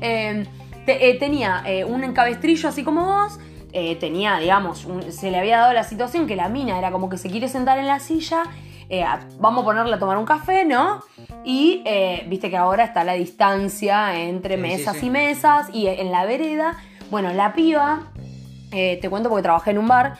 Eh, 0.04 0.44
te- 0.86 1.10
eh, 1.10 1.14
tenía 1.18 1.62
eh, 1.66 1.84
un 1.84 2.12
cabestrillo 2.12 2.68
así 2.68 2.82
como 2.82 3.04
vos. 3.04 3.38
Eh, 3.72 3.96
tenía, 3.96 4.38
digamos, 4.38 4.84
un- 4.84 5.10
se 5.12 5.30
le 5.30 5.38
había 5.38 5.58
dado 5.58 5.72
la 5.72 5.84
situación 5.84 6.26
que 6.26 6.36
la 6.36 6.48
mina 6.48 6.78
era 6.78 6.90
como 6.90 7.08
que 7.08 7.16
se 7.18 7.30
quiere 7.30 7.48
sentar 7.48 7.78
en 7.78 7.86
la 7.86 7.98
silla. 8.00 8.42
eh, 8.88 9.04
vamos 9.38 9.62
a 9.62 9.64
ponerle 9.64 9.94
a 9.94 9.98
tomar 9.98 10.18
un 10.18 10.26
café, 10.26 10.66
¿no? 10.66 11.00
Y 11.44 11.82
eh, 11.86 12.26
viste 12.28 12.50
que 12.50 12.58
ahora 12.58 12.84
está 12.84 13.04
la 13.04 13.14
distancia 13.14 14.18
entre 14.20 14.56
Sí, 14.56 14.60
mesas 14.60 14.96
sí. 14.98 15.06
y 15.06 15.10
mesas 15.10 15.70
y 15.72 15.86
en 15.86 16.12
la 16.12 16.26
vereda. 16.26 16.76
Bueno, 17.10 17.32
la 17.32 17.54
piba 17.54 18.12
te 18.70 19.08
cuento 19.10 19.28
porque 19.30 19.42
trabajé 19.42 19.70
en 19.70 19.78
un 19.78 19.88
bar, 19.88 20.18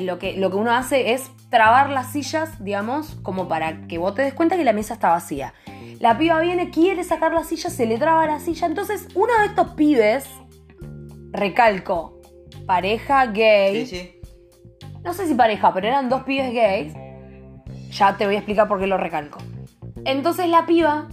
lo, 0.00 0.18
que, 0.18 0.36
lo 0.36 0.50
que 0.50 0.56
uno 0.56 0.72
hace 0.72 1.12
es 1.12 1.30
trabar 1.50 1.90
las 1.90 2.10
sillas, 2.12 2.62
digamos, 2.64 3.16
como 3.22 3.46
para 3.48 3.86
que 3.86 3.98
vos 3.98 4.14
te 4.16 4.22
des 4.22 4.34
cuenta 4.34 4.56
que 4.56 4.64
la 4.64 4.72
mesa 4.72 4.94
está 4.94 5.10
vacía. 5.10 5.52
La 6.00 6.16
piba 6.18 6.40
viene, 6.40 6.70
quiere 6.70 7.04
sacar 7.04 7.32
la 7.32 7.44
silla, 7.44 7.70
se 7.70 7.86
le 7.86 7.98
traba 7.98 8.26
la 8.26 8.38
silla, 8.40 8.66
entonces 8.66 9.06
uno 9.14 9.32
de 9.40 9.46
estos 9.46 9.68
pibes, 9.74 10.28
recalco, 11.32 12.15
pareja 12.66 13.26
gay, 13.26 13.86
Sí, 13.86 13.96
sí. 13.96 14.20
no 15.04 15.14
sé 15.14 15.26
si 15.26 15.34
pareja, 15.34 15.72
pero 15.72 15.86
eran 15.86 16.08
dos 16.08 16.22
pibes 16.24 16.52
gays, 16.52 16.94
ya 17.90 18.16
te 18.16 18.26
voy 18.26 18.34
a 18.34 18.38
explicar 18.38 18.68
por 18.68 18.78
qué 18.80 18.86
lo 18.86 18.98
recalco. 18.98 19.38
Entonces 20.04 20.48
la 20.48 20.66
piba 20.66 21.08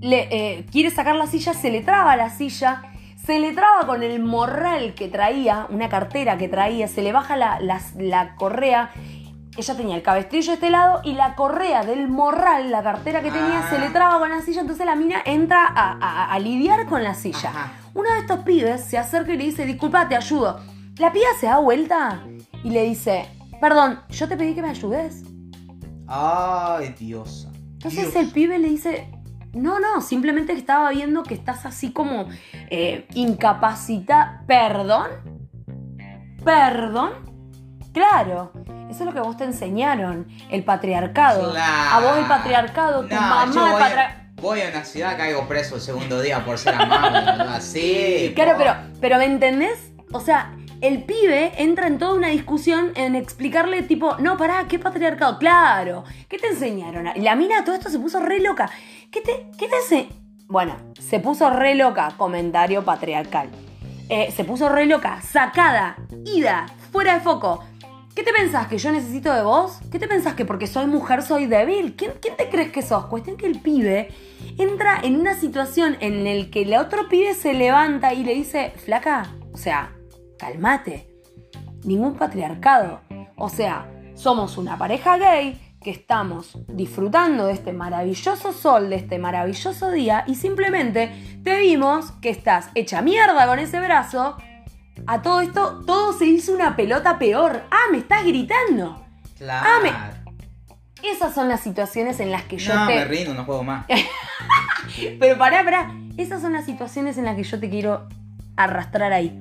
le, 0.00 0.28
eh, 0.30 0.66
quiere 0.70 0.90
sacar 0.90 1.16
la 1.16 1.26
silla, 1.26 1.54
se 1.54 1.70
le 1.70 1.80
traba 1.80 2.16
la 2.16 2.30
silla, 2.30 2.82
se 3.24 3.38
le 3.38 3.52
traba 3.52 3.86
con 3.86 4.02
el 4.02 4.22
morral 4.22 4.94
que 4.94 5.08
traía, 5.08 5.66
una 5.70 5.88
cartera 5.88 6.36
que 6.36 6.48
traía, 6.48 6.88
se 6.88 7.00
le 7.02 7.12
baja 7.12 7.36
la, 7.36 7.58
la- 7.60 7.80
la 7.98 8.34
correa. 8.36 8.90
Ella 9.56 9.76
tenía 9.76 9.94
el 9.96 10.02
cabestrillo 10.02 10.48
de 10.48 10.54
este 10.54 10.70
lado 10.70 11.00
y 11.04 11.12
la 11.12 11.34
correa 11.36 11.84
del 11.84 12.08
morral, 12.08 12.70
la 12.72 12.82
cartera 12.82 13.22
que 13.22 13.30
tenía, 13.30 13.60
Ah. 13.60 13.70
se 13.70 13.78
le 13.78 13.90
traba 13.90 14.18
con 14.18 14.28
la 14.30 14.40
silla. 14.42 14.62
Entonces 14.62 14.84
la 14.84 14.96
mina 14.96 15.18
entra 15.24 15.64
a, 15.64 15.92
a- 16.00 16.32
a 16.32 16.38
lidiar 16.40 16.86
con 16.86 17.04
la 17.04 17.14
silla. 17.14 17.50
Ajá. 17.50 17.72
Uno 17.94 18.12
de 18.12 18.18
estos 18.20 18.40
pibes 18.40 18.82
se 18.84 18.98
acerca 18.98 19.32
y 19.32 19.36
le 19.36 19.44
dice, 19.44 19.64
disculpa, 19.64 20.08
te 20.08 20.16
ayudo. 20.16 20.60
La 20.98 21.12
piba 21.12 21.26
se 21.38 21.46
da 21.46 21.58
vuelta 21.58 22.22
y 22.64 22.70
le 22.70 22.82
dice, 22.82 23.26
perdón, 23.60 24.00
yo 24.10 24.26
te 24.28 24.36
pedí 24.36 24.54
que 24.54 24.62
me 24.62 24.70
ayudes. 24.70 25.22
Ay, 26.08 26.94
Dios. 26.98 27.48
Entonces 27.74 28.12
Dios. 28.12 28.16
el 28.16 28.30
pibe 28.32 28.58
le 28.58 28.68
dice, 28.68 29.08
no, 29.52 29.78
no, 29.78 30.00
simplemente 30.00 30.52
estaba 30.52 30.90
viendo 30.90 31.22
que 31.22 31.34
estás 31.34 31.64
así 31.64 31.92
como 31.92 32.26
eh, 32.70 33.06
incapacita. 33.14 34.42
¿Perdón? 34.48 35.06
¿Perdón? 36.44 37.12
Claro, 37.94 38.50
eso 38.90 39.00
es 39.00 39.06
lo 39.06 39.12
que 39.14 39.20
vos 39.20 39.36
te 39.36 39.44
enseñaron, 39.44 40.26
el 40.50 40.64
patriarcado. 40.64 41.52
Claro. 41.52 41.90
A 41.96 42.00
vos 42.00 42.18
el 42.18 42.24
patriarcado, 42.26 43.02
tu 43.06 43.14
No, 43.14 43.20
mamá 43.20 43.44
el 43.44 43.50
voy, 43.72 43.80
patriarcado. 43.80 44.18
a, 44.36 44.42
voy 44.42 44.60
a 44.62 44.68
una 44.68 44.84
ciudad, 44.84 45.16
caigo 45.16 45.46
preso 45.48 45.76
el 45.76 45.80
segundo 45.80 46.20
día 46.20 46.44
por 46.44 46.58
ser 46.58 46.74
amable, 46.74 47.20
boludo, 47.20 47.50
así. 47.54 48.32
Claro, 48.34 48.52
po. 48.52 48.58
pero, 48.58 48.74
pero 49.00 49.18
¿me 49.18 49.24
entendés? 49.26 49.92
O 50.12 50.20
sea, 50.20 50.54
el 50.80 51.04
pibe 51.04 51.52
entra 51.62 51.86
en 51.86 51.98
toda 51.98 52.14
una 52.14 52.28
discusión 52.28 52.90
en 52.96 53.14
explicarle 53.14 53.82
tipo, 53.84 54.16
no, 54.18 54.36
pará, 54.36 54.64
¿qué 54.68 54.78
patriarcado? 54.78 55.38
Claro, 55.38 56.04
¿qué 56.28 56.36
te 56.38 56.48
enseñaron? 56.48 57.08
Y 57.14 57.20
la 57.20 57.36
mina 57.36 57.64
todo 57.64 57.74
esto 57.76 57.88
se 57.90 57.98
puso 57.98 58.20
re 58.20 58.40
loca. 58.40 58.68
¿Qué 59.10 59.20
te, 59.20 59.46
qué 59.56 59.68
te 59.68 59.76
ense- 59.76 60.08
Bueno, 60.48 60.76
se 60.98 61.20
puso 61.20 61.48
re 61.50 61.74
loca, 61.76 62.12
comentario 62.16 62.84
patriarcal. 62.84 63.48
Eh, 64.08 64.30
se 64.36 64.44
puso 64.44 64.68
re 64.68 64.84
loca, 64.84 65.20
sacada, 65.22 65.96
ida, 66.26 66.66
fuera 66.92 67.14
de 67.14 67.20
foco. 67.20 67.64
¿Qué 68.14 68.22
te 68.22 68.32
pensás 68.32 68.68
que 68.68 68.78
yo 68.78 68.92
necesito 68.92 69.34
de 69.34 69.42
vos? 69.42 69.80
¿Qué 69.90 69.98
te 69.98 70.06
pensás 70.06 70.34
que 70.34 70.44
porque 70.44 70.68
soy 70.68 70.86
mujer 70.86 71.22
soy 71.22 71.46
débil? 71.46 71.96
¿Quién, 71.96 72.12
quién 72.22 72.36
te 72.36 72.48
crees 72.48 72.70
que 72.70 72.80
sos? 72.80 73.06
Cuestión 73.06 73.36
que 73.36 73.46
el 73.46 73.60
pibe 73.60 74.10
entra 74.56 75.00
en 75.02 75.18
una 75.18 75.34
situación 75.34 75.96
en 75.98 76.22
la 76.22 76.48
que 76.48 76.62
el 76.62 76.74
otro 76.74 77.08
pibe 77.08 77.34
se 77.34 77.54
levanta 77.54 78.14
y 78.14 78.22
le 78.22 78.34
dice, 78.34 78.72
flaca, 78.84 79.34
o 79.52 79.56
sea, 79.56 79.96
cálmate. 80.38 81.08
Ningún 81.82 82.14
patriarcado. 82.14 83.00
O 83.36 83.48
sea, 83.48 83.90
somos 84.14 84.58
una 84.58 84.78
pareja 84.78 85.18
gay 85.18 85.60
que 85.82 85.90
estamos 85.90 86.56
disfrutando 86.68 87.46
de 87.46 87.54
este 87.54 87.72
maravilloso 87.72 88.52
sol, 88.52 88.90
de 88.90 88.96
este 88.96 89.18
maravilloso 89.18 89.90
día 89.90 90.22
y 90.28 90.36
simplemente 90.36 91.40
te 91.42 91.58
vimos 91.58 92.12
que 92.22 92.30
estás 92.30 92.70
hecha 92.76 93.02
mierda 93.02 93.44
con 93.48 93.58
ese 93.58 93.80
brazo. 93.80 94.36
A 95.06 95.22
todo 95.22 95.40
esto, 95.40 95.82
todo 95.86 96.12
se 96.16 96.26
hizo 96.26 96.52
una 96.52 96.76
pelota 96.76 97.18
peor. 97.18 97.62
Ah, 97.70 97.90
me 97.90 97.98
estás 97.98 98.24
gritando. 98.24 99.04
Claro. 99.36 99.68
Ah, 99.68 99.78
me- 99.82 101.08
Esas 101.08 101.34
son 101.34 101.48
las 101.48 101.60
situaciones 101.60 102.20
en 102.20 102.30
las 102.30 102.44
que 102.44 102.56
yo 102.56 102.74
no, 102.74 102.86
te... 102.86 102.94
me 102.94 103.04
rindo, 103.04 103.34
no 103.34 103.44
juego 103.44 103.62
más. 103.64 103.86
Pero 105.20 105.38
pará, 105.38 105.64
pará. 105.64 105.94
Esas 106.16 106.40
son 106.42 106.52
las 106.52 106.64
situaciones 106.64 107.18
en 107.18 107.24
las 107.24 107.36
que 107.36 107.42
yo 107.42 107.58
te 107.58 107.68
quiero 107.68 108.08
arrastrar 108.56 109.12
ahí. 109.12 109.38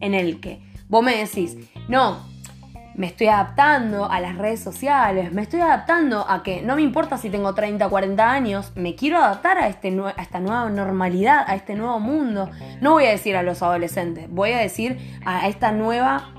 En 0.00 0.14
el 0.14 0.40
que 0.40 0.62
vos 0.88 1.02
me 1.04 1.16
decís, 1.16 1.56
no, 1.88 2.24
me 2.94 3.06
estoy 3.06 3.28
adaptando 3.28 4.10
a 4.10 4.20
las 4.20 4.36
redes 4.36 4.60
sociales, 4.60 5.32
me 5.32 5.42
estoy 5.42 5.60
adaptando 5.60 6.24
a 6.28 6.42
que 6.42 6.62
no 6.62 6.76
me 6.76 6.82
importa 6.82 7.18
si 7.18 7.30
tengo 7.30 7.54
30 7.54 7.86
o 7.86 7.90
40 7.90 8.30
años, 8.30 8.72
me 8.74 8.94
quiero 8.94 9.18
adaptar 9.18 9.58
a, 9.58 9.68
este 9.68 9.88
a 9.88 10.22
esta 10.22 10.40
nueva 10.40 10.68
normalidad, 10.70 11.44
a 11.46 11.54
este 11.54 11.74
nuevo 11.74 12.00
mundo. 12.00 12.50
No 12.80 12.92
voy 12.92 13.06
a 13.06 13.10
decir 13.10 13.36
a 13.36 13.42
los 13.42 13.62
adolescentes, 13.62 14.28
voy 14.30 14.52
a 14.52 14.58
decir 14.58 14.98
a 15.24 15.48
esta 15.48 15.72
nueva 15.72 16.32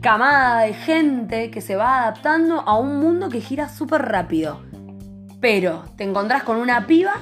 camada 0.00 0.62
de 0.62 0.74
gente 0.74 1.50
que 1.50 1.60
se 1.60 1.76
va 1.76 2.02
adaptando 2.02 2.60
a 2.60 2.78
un 2.78 3.00
mundo 3.00 3.28
que 3.28 3.40
gira 3.40 3.68
súper 3.68 4.02
rápido. 4.02 4.60
Pero 5.40 5.84
te 5.96 6.04
encontrás 6.04 6.42
con 6.42 6.56
una 6.56 6.86
piba 6.86 7.14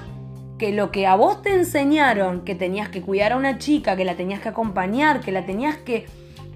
que 0.58 0.72
lo 0.72 0.90
que 0.90 1.06
a 1.06 1.16
vos 1.16 1.42
te 1.42 1.52
enseñaron, 1.52 2.44
que 2.44 2.54
tenías 2.54 2.88
que 2.88 3.02
cuidar 3.02 3.32
a 3.32 3.36
una 3.36 3.58
chica, 3.58 3.96
que 3.96 4.04
la 4.04 4.14
tenías 4.14 4.40
que 4.40 4.48
acompañar, 4.48 5.20
que 5.20 5.32
la 5.32 5.44
tenías 5.44 5.76
que, 5.78 6.06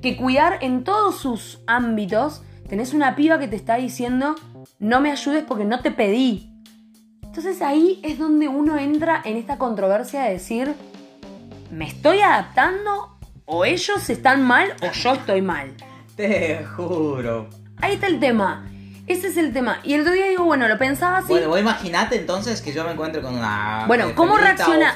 que 0.02 0.16
cuidar 0.16 0.58
en 0.62 0.84
todos 0.84 1.18
sus 1.20 1.60
ámbitos, 1.66 2.42
tenés 2.68 2.92
una 2.94 3.16
piba 3.16 3.38
que 3.38 3.48
te 3.48 3.56
está 3.56 3.76
diciendo, 3.76 4.34
no 4.78 5.00
me 5.00 5.10
ayudes 5.10 5.44
porque 5.46 5.64
no 5.64 5.80
te 5.80 5.90
pedí. 5.90 6.52
Entonces 7.22 7.62
ahí 7.62 8.00
es 8.02 8.18
donde 8.18 8.48
uno 8.48 8.78
entra 8.78 9.20
en 9.24 9.36
esta 9.36 9.58
controversia 9.58 10.22
de 10.22 10.30
decir, 10.32 10.74
¿me 11.70 11.86
estoy 11.86 12.20
adaptando? 12.20 13.16
¿O 13.44 13.64
ellos 13.64 14.08
están 14.10 14.42
mal 14.42 14.72
o 14.82 14.90
yo 14.92 15.12
estoy 15.14 15.42
mal? 15.42 15.72
Te 16.16 16.64
juro. 16.64 17.48
Ahí 17.80 17.94
está 17.94 18.06
el 18.08 18.18
tema. 18.18 18.64
Ese 19.06 19.28
es 19.28 19.36
el 19.38 19.52
tema. 19.54 19.78
Y 19.84 19.94
el 19.94 20.02
otro 20.02 20.12
día 20.12 20.26
digo, 20.28 20.44
bueno, 20.44 20.68
lo 20.68 20.76
pensaba 20.76 21.18
así. 21.18 21.28
Bueno, 21.28 21.48
vos 21.48 21.60
imaginate 21.60 22.16
entonces 22.16 22.60
que 22.60 22.72
yo 22.72 22.84
me 22.84 22.92
encuentre 22.92 23.22
con 23.22 23.34
una. 23.34 23.84
Bueno, 23.86 24.14
¿cómo 24.14 24.36
reacciona- 24.36 24.92
o 24.92 24.94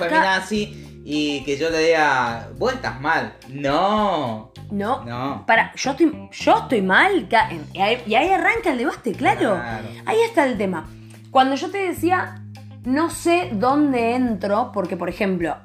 y 1.05 1.43
que 1.45 1.57
yo 1.57 1.71
le 1.71 1.79
diga, 1.87 2.49
vos 2.59 2.73
estás 2.75 3.01
mal. 3.01 3.35
No. 3.49 4.53
no, 4.71 5.05
No. 5.05 5.45
Para, 5.47 5.73
yo 5.75 5.91
estoy, 5.93 6.29
yo 6.33 6.59
estoy 6.59 6.83
mal. 6.83 7.27
ca- 7.29 7.51
Y 7.73 7.81
ahí, 7.81 8.03
y 8.07 8.15
ahí 8.15 8.29
arranca 8.31 8.71
el 8.71 8.79
debate, 8.79 9.13
claro. 9.13 9.55
Claro. 9.57 9.89
Ahí 10.07 10.19
está 10.27 10.45
el 10.47 10.57
tema. 10.59 10.89
Cuando 11.31 11.55
yo 11.57 11.71
te 11.71 11.79
decía, 11.79 12.43
no 12.85 13.11
sé 13.11 13.51
dónde 13.53 14.15
entro, 14.15 14.71
porque 14.73 14.97
por 14.97 15.09
ejemplo, 15.09 15.57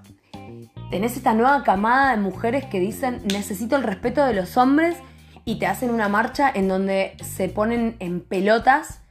tenés 0.90 1.18
esta 1.18 1.34
nueva 1.34 1.64
camada 1.64 2.12
de 2.12 2.18
mujeres 2.22 2.66
que 2.66 2.80
dicen, 2.80 3.22
necesito 3.32 3.76
el 3.76 3.84
respeto 3.84 4.26
de 4.26 4.34
los 4.34 4.56
hombres 4.58 4.98
y 5.46 5.60
te 5.60 5.68
hacen 5.68 5.90
una 5.92 6.10
marcha 6.10 6.50
en 6.54 6.68
donde 6.68 7.16
se 7.24 7.48
ponen 7.50 7.96
en 8.00 8.22
pelotas 8.22 9.02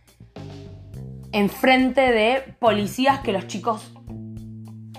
enfrente 1.32 2.00
de 2.12 2.54
policías 2.58 3.20
que 3.20 3.32
los 3.32 3.46
chicos 3.46 3.92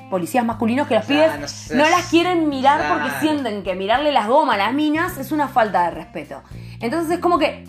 policías 0.10 0.46
masculinos 0.46 0.88
que 0.88 0.96
los 0.96 1.06
pibes 1.06 1.34
no 1.34 1.40
no, 1.42 1.48
sé. 1.48 1.76
las 1.76 2.08
quieren 2.08 2.50
mirar 2.50 2.94
porque 2.94 3.10
sienten 3.20 3.64
que 3.64 3.76
mirarle 3.76 4.12
las 4.12 4.28
gomas 4.28 4.56
a 4.56 4.58
las 4.58 4.74
minas 4.74 5.18
es 5.18 5.32
una 5.32 5.48
falta 5.48 5.86
de 5.86 5.92
respeto. 5.92 6.42
Entonces 6.80 7.12
es 7.12 7.20
como 7.20 7.38
que, 7.38 7.66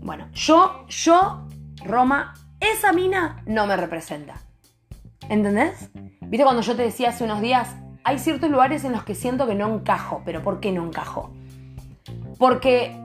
bueno, 0.00 0.28
yo, 0.32 0.86
yo, 0.88 1.46
Roma, 1.84 2.34
esa 2.60 2.92
mina 2.92 3.42
no 3.46 3.66
me 3.66 3.76
representa. 3.76 4.34
¿Entendés? 5.28 5.90
¿Viste 6.20 6.44
cuando 6.44 6.62
yo 6.62 6.74
te 6.76 6.82
decía 6.82 7.10
hace 7.10 7.24
unos 7.24 7.40
días, 7.40 7.68
hay 8.04 8.18
ciertos 8.18 8.50
lugares 8.50 8.84
en 8.84 8.92
los 8.92 9.04
que 9.04 9.14
siento 9.14 9.46
que 9.46 9.54
no 9.54 9.72
encajo, 9.72 10.22
pero 10.24 10.42
¿por 10.42 10.60
qué 10.60 10.72
no 10.72 10.84
encajo? 10.84 11.32
Porque 12.38 12.96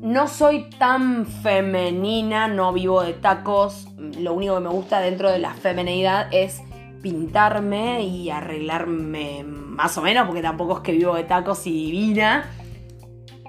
no 0.00 0.28
soy 0.28 0.70
tan 0.70 1.26
femenina, 1.26 2.46
no 2.46 2.72
vivo 2.72 3.02
de 3.02 3.14
tacos, 3.14 3.88
lo 3.96 4.34
único 4.34 4.54
que 4.54 4.60
me 4.60 4.68
gusta 4.68 5.00
dentro 5.00 5.30
de 5.30 5.38
la 5.38 5.54
femenidad 5.54 6.28
es 6.32 6.62
pintarme 7.02 8.02
y 8.02 8.30
arreglarme 8.30 9.44
más 9.44 9.96
o 9.98 10.02
menos, 10.02 10.26
porque 10.26 10.42
tampoco 10.42 10.78
es 10.78 10.80
que 10.80 10.92
vivo 10.92 11.14
de 11.14 11.24
tacos 11.24 11.66
y 11.66 11.72
divina. 11.72 12.50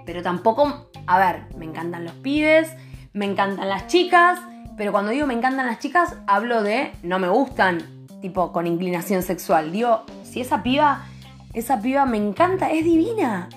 Pero 0.06 0.22
tampoco, 0.22 0.90
a 1.08 1.20
ver, 1.20 1.46
me 1.58 1.66
encantan 1.66 2.04
los 2.04 2.14
pibes, 2.14 2.72
me 3.14 3.26
encantan 3.26 3.70
las 3.70 3.88
chicas, 3.88 4.40
pero 4.78 4.92
cuando 4.92 5.12
digo 5.12 5.28
me 5.28 5.34
encantan 5.34 5.66
las 5.66 5.80
chicas, 5.80 6.16
hablo 6.26 6.64
de 6.64 6.94
no 7.04 7.20
me 7.20 7.28
gustan, 7.28 8.08
tipo 8.22 8.52
con 8.52 8.66
inclinación 8.68 9.24
sexual. 9.24 9.72
Digo, 9.72 10.04
si 10.24 10.42
esa 10.42 10.64
piba, 10.64 11.06
esa 11.54 11.82
piba 11.82 12.06
me 12.06 12.18
encanta, 12.18 12.72
es 12.72 12.84
divina. 12.84 13.50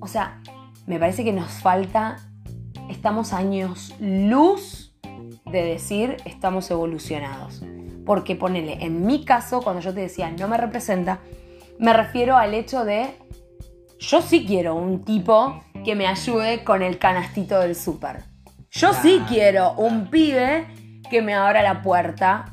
O 0.00 0.06
sea, 0.06 0.40
me 0.86 0.98
parece 0.98 1.24
que 1.24 1.32
nos 1.32 1.50
falta, 1.62 2.16
estamos 2.88 3.32
años 3.32 3.94
luz 4.00 4.92
de 5.46 5.62
decir 5.62 6.16
estamos 6.24 6.70
evolucionados. 6.70 7.62
Porque 8.10 8.34
ponele, 8.34 8.78
en 8.80 9.06
mi 9.06 9.24
caso, 9.24 9.62
cuando 9.62 9.80
yo 9.82 9.94
te 9.94 10.00
decía 10.00 10.32
no 10.32 10.48
me 10.48 10.56
representa, 10.56 11.20
me 11.78 11.92
refiero 11.92 12.36
al 12.36 12.54
hecho 12.54 12.84
de 12.84 13.06
yo 14.00 14.20
sí 14.20 14.44
quiero 14.44 14.74
un 14.74 15.04
tipo 15.04 15.62
que 15.84 15.94
me 15.94 16.08
ayude 16.08 16.64
con 16.64 16.82
el 16.82 16.98
canastito 16.98 17.60
del 17.60 17.76
súper. 17.76 18.24
Yo 18.72 18.92
sí 18.94 19.22
quiero 19.28 19.74
un 19.74 20.10
pibe 20.10 20.66
que 21.08 21.22
me 21.22 21.34
abra 21.34 21.62
la 21.62 21.82
puerta. 21.82 22.46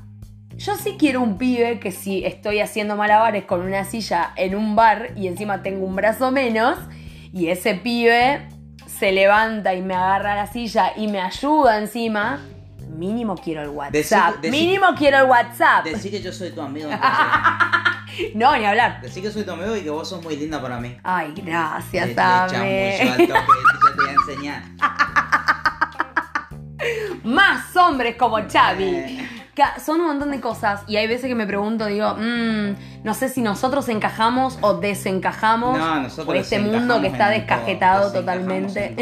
Yo 0.58 0.76
sí 0.76 0.96
quiero 1.00 1.22
un 1.22 1.40
pibe 1.40 1.80
que 1.80 1.92
si 1.92 2.24
estoy 2.24 2.60
haciendo 2.60 2.96
malabares 2.96 3.46
con 3.46 3.62
una 3.62 3.84
silla 3.84 4.34
en 4.36 4.54
un 4.54 4.76
bar 4.76 5.14
y 5.16 5.26
encima 5.26 5.64
tengo 5.64 5.88
un 5.88 5.96
brazo 5.96 6.30
menos 6.30 6.78
y 7.34 7.48
ese 7.48 7.74
pibe 7.74 8.48
se 8.86 9.12
levanta 9.12 9.74
y 9.74 9.82
me 9.82 9.96
agarra 9.96 10.36
la 10.36 10.46
silla 10.46 10.92
y 10.96 11.08
me 11.08 11.20
ayuda 11.20 11.80
encima, 11.80 12.46
mínimo 12.98 13.36
quiero 13.36 13.62
el 13.62 13.70
WhatsApp. 13.70 14.36
decí- 14.42 14.52
mínimo 14.52 14.88
quiero 14.98 15.18
el 15.20 15.24
WhatsApp. 15.26 15.86
Decí 15.86 16.10
que 16.12 16.22
yo 16.22 16.32
soy 16.32 16.52
tu 16.52 16.62
amigo. 16.62 16.90
entonces. 16.92 17.20
No, 18.34 18.58
ni 18.58 18.66
hablar. 18.66 19.00
Decí 19.02 19.22
que 19.22 19.30
soy 19.30 19.44
tu 19.44 19.52
amigo 19.52 19.76
y 19.76 19.82
que 19.82 19.92
vos 19.92 20.10
sos 20.10 20.24
muy 20.24 20.36
linda 20.36 20.60
para 20.60 20.80
mí. 20.80 20.98
Ay, 21.04 21.34
gracias, 21.36 22.08
Le- 22.08 22.16
le 22.16 22.22
echa 22.22 22.46
Ame. 22.46 22.98
mucho 23.04 23.12
al 23.12 23.18
toque, 23.28 23.60
yo 23.84 23.92
te 23.92 23.96
voy 24.02 24.10
a 24.10 24.14
enseñar. 24.14 24.64
Más 27.24 27.76
hombres 27.76 28.16
como 28.16 28.38
Xavi. 28.50 28.84
Eh. 28.84 29.30
Son 29.84 30.00
un 30.02 30.08
montón 30.08 30.30
de 30.32 30.40
cosas 30.40 30.84
y 30.88 30.98
hay 30.98 31.08
veces 31.08 31.28
que 31.28 31.34
me 31.36 31.48
pregunto, 31.48 31.88
digo, 31.88 32.14
mm, 32.16 33.04
no 33.04 33.14
sé 33.16 33.28
si 33.28 33.42
nosotros 33.42 33.90
encajamos 33.90 34.60
o 34.62 34.76
desencajamos 34.76 35.78
No, 35.80 36.02
nosotros 36.02 36.28
por 36.28 36.36
este 36.38 36.60
mundo 36.60 37.02
que 37.02 37.08
está 37.08 37.30
descajetado 37.30 38.12
totalmente. 38.12 38.96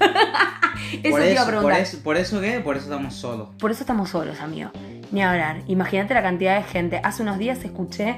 Eso 0.00 1.10
por, 1.10 1.20
te 1.20 1.32
iba 1.32 1.40
a 1.40 1.44
eso, 1.44 1.44
por, 1.44 1.46
preguntar. 1.46 1.80
eso, 1.80 1.98
¿Por 2.02 2.16
eso 2.16 2.40
qué? 2.40 2.60
Por 2.60 2.76
eso 2.76 2.84
estamos 2.84 3.14
solos. 3.14 3.48
Por 3.58 3.70
eso 3.70 3.82
estamos 3.82 4.10
solos, 4.10 4.40
amigo. 4.40 4.70
Ni 5.12 5.22
hablar. 5.22 5.62
Imagínate 5.66 6.14
la 6.14 6.22
cantidad 6.22 6.56
de 6.56 6.62
gente. 6.64 7.00
Hace 7.02 7.22
unos 7.22 7.38
días 7.38 7.64
escuché 7.64 8.16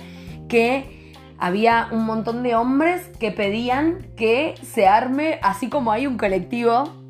que 0.49 1.15
había 1.39 1.89
un 1.91 2.05
montón 2.05 2.43
de 2.43 2.55
hombres 2.55 3.09
que 3.19 3.33
pedían 3.33 4.07
que 4.17 4.55
se 4.63 4.87
arme, 4.87 5.39
así 5.43 5.69
como 5.69 5.91
hay 5.91 6.07
un 6.07 6.17
colectivo 6.17 7.03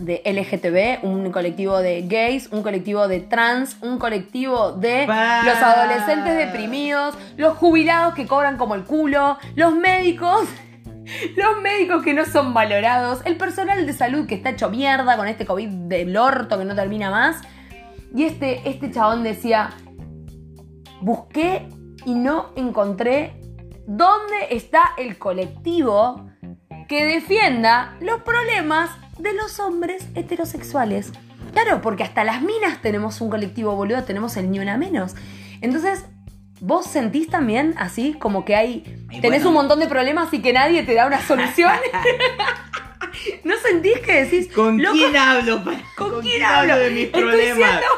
de 0.00 0.22
LGTB, 0.24 1.04
un 1.06 1.30
colectivo 1.30 1.78
de 1.78 2.02
gays, 2.02 2.48
un 2.52 2.62
colectivo 2.62 3.06
de 3.06 3.20
trans, 3.20 3.76
un 3.82 3.98
colectivo 3.98 4.72
de 4.72 5.06
los 5.06 5.56
adolescentes 5.56 6.36
deprimidos, 6.36 7.16
los 7.36 7.56
jubilados 7.56 8.14
que 8.14 8.26
cobran 8.26 8.56
como 8.56 8.74
el 8.74 8.84
culo, 8.84 9.38
los 9.54 9.74
médicos 9.74 10.48
los 11.36 11.60
médicos 11.62 12.02
que 12.02 12.14
no 12.14 12.24
son 12.24 12.54
valorados, 12.54 13.20
el 13.24 13.36
personal 13.36 13.86
de 13.86 13.92
salud 13.92 14.26
que 14.26 14.34
está 14.34 14.50
hecho 14.50 14.70
mierda 14.70 15.16
con 15.16 15.28
este 15.28 15.46
COVID 15.46 15.68
del 15.68 16.16
orto 16.16 16.58
que 16.58 16.64
no 16.64 16.74
termina 16.74 17.10
más. 17.10 17.42
Y 18.14 18.24
este, 18.24 18.68
este 18.68 18.90
chabón 18.90 19.22
decía, 19.22 19.70
busqué 21.00 21.68
y 22.04 22.14
no 22.14 22.50
encontré 22.56 23.40
dónde 23.86 24.48
está 24.50 24.92
el 24.98 25.18
colectivo 25.18 26.30
que 26.88 27.04
defienda 27.04 27.96
los 28.00 28.22
problemas 28.22 28.90
de 29.18 29.32
los 29.34 29.60
hombres 29.60 30.08
heterosexuales. 30.14 31.12
Claro, 31.52 31.80
porque 31.80 32.02
hasta 32.02 32.24
las 32.24 32.42
minas 32.42 32.80
tenemos 32.82 33.20
un 33.20 33.30
colectivo, 33.30 33.74
boludo, 33.74 34.04
tenemos 34.04 34.36
el 34.36 34.50
ni 34.50 34.58
menos. 34.58 35.14
Entonces, 35.60 36.04
¿vos 36.60 36.86
sentís 36.86 37.28
también 37.28 37.74
así 37.78 38.14
como 38.14 38.44
que 38.44 38.54
hay... 38.56 38.84
Y 39.10 39.20
tenés 39.20 39.42
bueno. 39.42 39.48
un 39.48 39.54
montón 39.54 39.80
de 39.80 39.86
problemas 39.86 40.32
y 40.32 40.40
que 40.40 40.52
nadie 40.52 40.82
te 40.82 40.94
da 40.94 41.06
una 41.06 41.20
solución? 41.20 41.72
¿No 43.44 43.54
sentís 43.56 43.98
que 44.00 44.24
decís... 44.24 44.52
¿Con 44.54 44.80
"Loco, 44.80 44.94
quién 44.96 45.16
hablo? 45.16 45.64
pa- 45.64 45.80
¿Con, 45.96 46.20
quién 46.22 46.42
hablo? 46.42 46.76
de 46.76 46.90
mis 46.90 47.06
problemas? 47.08 47.80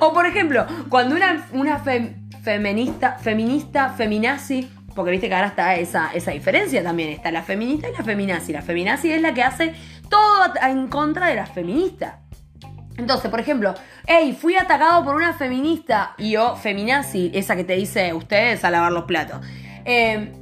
O 0.00 0.12
por 0.12 0.26
ejemplo, 0.26 0.66
cuando 0.88 1.14
una, 1.14 1.46
una 1.52 1.82
fem- 1.84 2.16
feminista, 2.42 3.16
feminista, 3.18 3.90
feminazi, 3.90 4.68
porque 4.94 5.12
viste 5.12 5.28
que 5.28 5.34
ahora 5.34 5.46
está 5.48 5.76
esa, 5.76 6.10
esa 6.12 6.32
diferencia 6.32 6.82
también, 6.82 7.10
está 7.10 7.30
la 7.30 7.42
feminista 7.42 7.88
y 7.88 7.92
la 7.92 8.02
feminazi. 8.02 8.52
La 8.52 8.62
feminazi 8.62 9.12
es 9.12 9.22
la 9.22 9.32
que 9.34 9.42
hace 9.44 9.74
todo 10.10 10.52
en 10.68 10.88
contra 10.88 11.28
de 11.28 11.36
la 11.36 11.46
feminista. 11.46 12.18
Entonces, 13.02 13.30
por 13.32 13.40
ejemplo, 13.40 13.74
hey, 14.06 14.38
fui 14.40 14.54
atacado 14.54 15.04
por 15.04 15.16
una 15.16 15.32
feminista 15.34 16.14
y 16.18 16.36
o 16.36 16.54
feminazi, 16.54 17.32
esa 17.34 17.56
que 17.56 17.64
te 17.64 17.74
dice 17.74 18.14
ustedes 18.14 18.64
a 18.64 18.70
lavar 18.70 18.92
los 18.92 19.04
platos. 19.04 19.44
Eh, 19.84 20.32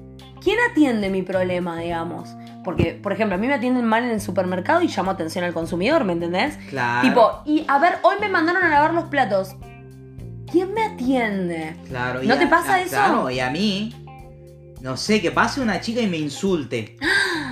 ¿Quién 0.43 0.57
atiende 0.71 1.09
mi 1.09 1.23
problema, 1.23 1.79
digamos? 1.79 2.29
Porque, 2.63 2.93
por 3.03 3.13
ejemplo, 3.15 3.37
a 3.37 3.39
mí 3.39 3.47
me 3.47 3.55
atienden 3.55 3.87
mal 3.87 4.05
en 4.05 4.11
el 4.11 4.21
supermercado 4.21 4.83
y 4.83 4.89
llamo 4.89 5.11
atención 5.11 5.43
al 5.45 5.55
consumidor, 5.55 6.05
¿me 6.05 6.13
entendés? 6.13 6.59
Claro. 6.69 7.09
Tipo, 7.09 7.43
y 7.47 7.65
a 7.67 7.79
ver, 7.79 7.95
hoy 8.03 8.17
me 8.21 8.29
mandaron 8.29 8.63
a 8.63 8.69
lavar 8.69 8.93
los 8.93 9.05
platos. 9.05 9.57
¿Quién 10.53 10.75
me 10.75 10.83
atiende? 10.85 11.77
Claro, 11.89 12.23
y 12.23 12.27
¿No 12.27 12.37
te 12.37 12.45
a- 12.45 12.51
pasa 12.51 12.75
a- 12.75 12.81
eso? 12.83 12.91
Claro, 12.91 13.31
y 13.31 13.41
a 13.41 13.49
mí, 13.51 13.95
no 14.83 14.99
sé, 14.99 15.23
que 15.23 15.31
pase 15.31 15.63
una 15.63 15.81
chica 15.81 16.03
y 16.03 16.09
me 16.09 16.19
insulte. 16.19 16.99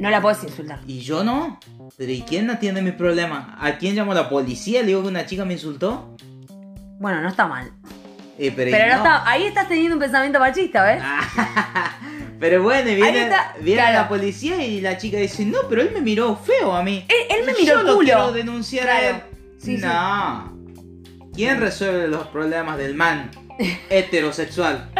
No 0.00 0.10
la 0.10 0.20
puedes 0.22 0.42
insultar. 0.42 0.80
Y 0.86 1.00
yo 1.00 1.22
no. 1.22 1.60
Pero 1.96 2.10
¿y 2.10 2.22
quién 2.22 2.48
atiende 2.50 2.80
mis 2.82 2.94
problemas? 2.94 3.48
¿A 3.60 3.76
quién 3.78 3.94
llamo 3.94 4.12
a 4.12 4.14
la 4.14 4.28
policía? 4.28 4.80
Le 4.80 4.88
digo 4.88 5.02
que 5.02 5.08
una 5.08 5.26
chica 5.26 5.44
me 5.44 5.52
insultó. 5.54 6.16
Bueno, 6.98 7.20
no 7.20 7.28
está 7.28 7.46
mal. 7.46 7.70
Eh, 8.38 8.52
pero 8.56 8.70
Pero 8.70 8.86
no 8.86 8.96
está, 8.96 9.28
ahí 9.30 9.44
estás 9.44 9.68
teniendo 9.68 9.96
un 9.96 10.00
pensamiento 10.00 10.40
machista, 10.40 10.82
¿ves? 10.84 11.02
pero 12.40 12.62
bueno, 12.62 12.88
y 12.90 12.94
viene, 12.94 13.24
está, 13.24 13.54
viene 13.60 13.82
claro. 13.82 13.98
la 13.98 14.08
policía 14.08 14.64
y 14.64 14.80
la 14.80 14.96
chica 14.96 15.18
dice, 15.18 15.44
no, 15.44 15.58
pero 15.68 15.82
él 15.82 15.90
me 15.92 16.00
miró 16.00 16.36
feo 16.36 16.72
a 16.72 16.82
mí. 16.82 17.04
Él- 17.08 17.36
él 17.40 17.44
me 17.46 17.52
Yo 17.52 17.58
miró 17.58 17.80
el 17.80 17.86
lo 17.86 17.94
culo. 17.96 18.04
quiero 18.06 18.32
denunciar 18.32 18.88
a 18.88 18.98
Claro. 18.98 19.16
él. 19.16 19.22
Sí, 19.58 19.76
sí. 19.76 19.84
no. 19.84 20.58
¿Quién 21.34 21.60
resuelve 21.60 22.08
los 22.08 22.26
problemas 22.28 22.78
del 22.78 22.94
man 22.94 23.30
heterosexual? 23.90 24.90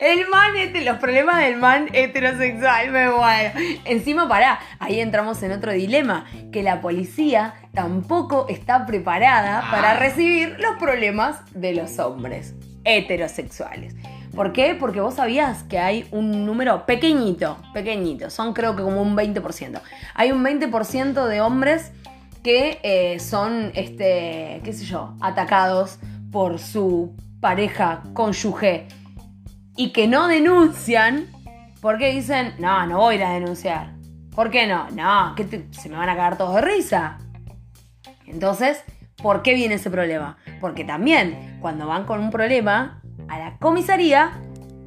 El 0.00 0.28
man, 0.28 0.56
este, 0.56 0.82
los 0.84 0.98
problemas 0.98 1.38
del 1.38 1.56
man 1.56 1.88
heterosexual, 1.92 2.90
me 2.90 3.08
muero. 3.10 3.52
Encima, 3.84 4.28
pará, 4.28 4.58
ahí 4.78 5.00
entramos 5.00 5.42
en 5.42 5.52
otro 5.52 5.72
dilema, 5.72 6.26
que 6.52 6.62
la 6.62 6.80
policía 6.80 7.54
tampoco 7.74 8.46
está 8.48 8.86
preparada 8.86 9.60
Ah. 9.64 9.70
para 9.70 9.94
recibir 9.98 10.56
los 10.58 10.76
problemas 10.78 11.38
de 11.52 11.74
los 11.74 11.98
hombres 11.98 12.54
heterosexuales. 12.84 13.94
¿Por 14.34 14.52
qué? 14.52 14.74
Porque 14.78 15.00
vos 15.00 15.14
sabías 15.14 15.62
que 15.62 15.78
hay 15.78 16.06
un 16.10 16.44
número 16.44 16.84
pequeñito, 16.84 17.56
pequeñito, 17.72 18.28
son 18.28 18.52
creo 18.52 18.76
que 18.76 18.82
como 18.82 19.00
un 19.00 19.16
20%. 19.16 19.80
Hay 20.14 20.30
un 20.32 20.42
20% 20.44 21.26
de 21.26 21.40
hombres 21.40 21.90
que 22.42 22.78
eh, 22.82 23.18
son, 23.18 23.72
este, 23.74 24.60
qué 24.62 24.72
sé 24.72 24.84
yo, 24.84 25.14
atacados 25.20 25.98
por 26.30 26.58
su 26.58 27.14
pareja, 27.40 28.02
cónyuge, 28.12 28.86
y 29.76 29.90
que 29.92 30.08
no 30.08 30.28
denuncian 30.28 31.26
porque 31.80 32.12
dicen, 32.12 32.54
no, 32.58 32.86
no 32.86 32.98
voy 32.98 33.14
a 33.14 33.18
ir 33.18 33.24
a 33.24 33.30
denunciar. 33.32 33.92
¿Por 34.34 34.50
qué 34.50 34.66
no? 34.66 34.90
No, 34.90 35.34
que 35.36 35.44
te- 35.44 35.66
se 35.70 35.88
me 35.88 35.96
van 35.96 36.08
a 36.08 36.16
cagar 36.16 36.36
todos 36.38 36.54
de 36.56 36.60
risa. 36.62 37.18
Entonces, 38.26 38.82
¿por 39.22 39.42
qué 39.42 39.54
viene 39.54 39.74
ese 39.76 39.90
problema? 39.90 40.36
Porque 40.60 40.84
también, 40.84 41.58
cuando 41.60 41.86
van 41.86 42.04
con 42.04 42.20
un 42.20 42.30
problema 42.30 43.00
a 43.28 43.38
la 43.38 43.56
comisaría, 43.58 44.32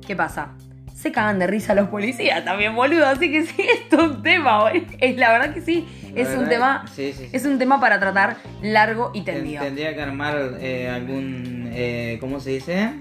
¿qué 0.06 0.16
pasa? 0.16 0.56
Se 0.94 1.12
cagan 1.14 1.40
de 1.40 1.48
risa 1.48 1.74
los 1.76 1.88
policías 1.88 2.44
también, 2.44 2.76
boludo. 2.76 3.06
Así 3.06 3.32
que 3.32 3.46
sí, 3.46 3.62
esto 3.62 3.96
es 4.06 4.12
un 4.18 4.22
tema, 4.22 4.64
boludo. 4.64 4.86
Es 5.00 5.16
la 5.18 5.32
verdad 5.32 5.54
que 5.54 5.62
sí. 5.62 5.88
La 6.14 6.22
Es 6.22 6.38
un 6.38 6.50
tema. 6.50 6.86
sí, 6.94 7.14
sí, 7.14 7.24
sí. 7.26 7.30
Es 7.32 7.46
un 7.46 7.58
tema 7.58 7.80
para 7.80 8.00
tratar 8.00 8.36
largo 8.62 9.12
y 9.14 9.22
tendido. 9.22 9.64
Tendría 9.64 9.96
que 9.96 10.02
armar 10.02 10.58
eh, 10.60 10.90
algún, 10.90 11.70
eh, 11.72 12.18
¿cómo 12.20 12.40
se 12.42 12.50
dice? 12.52 12.92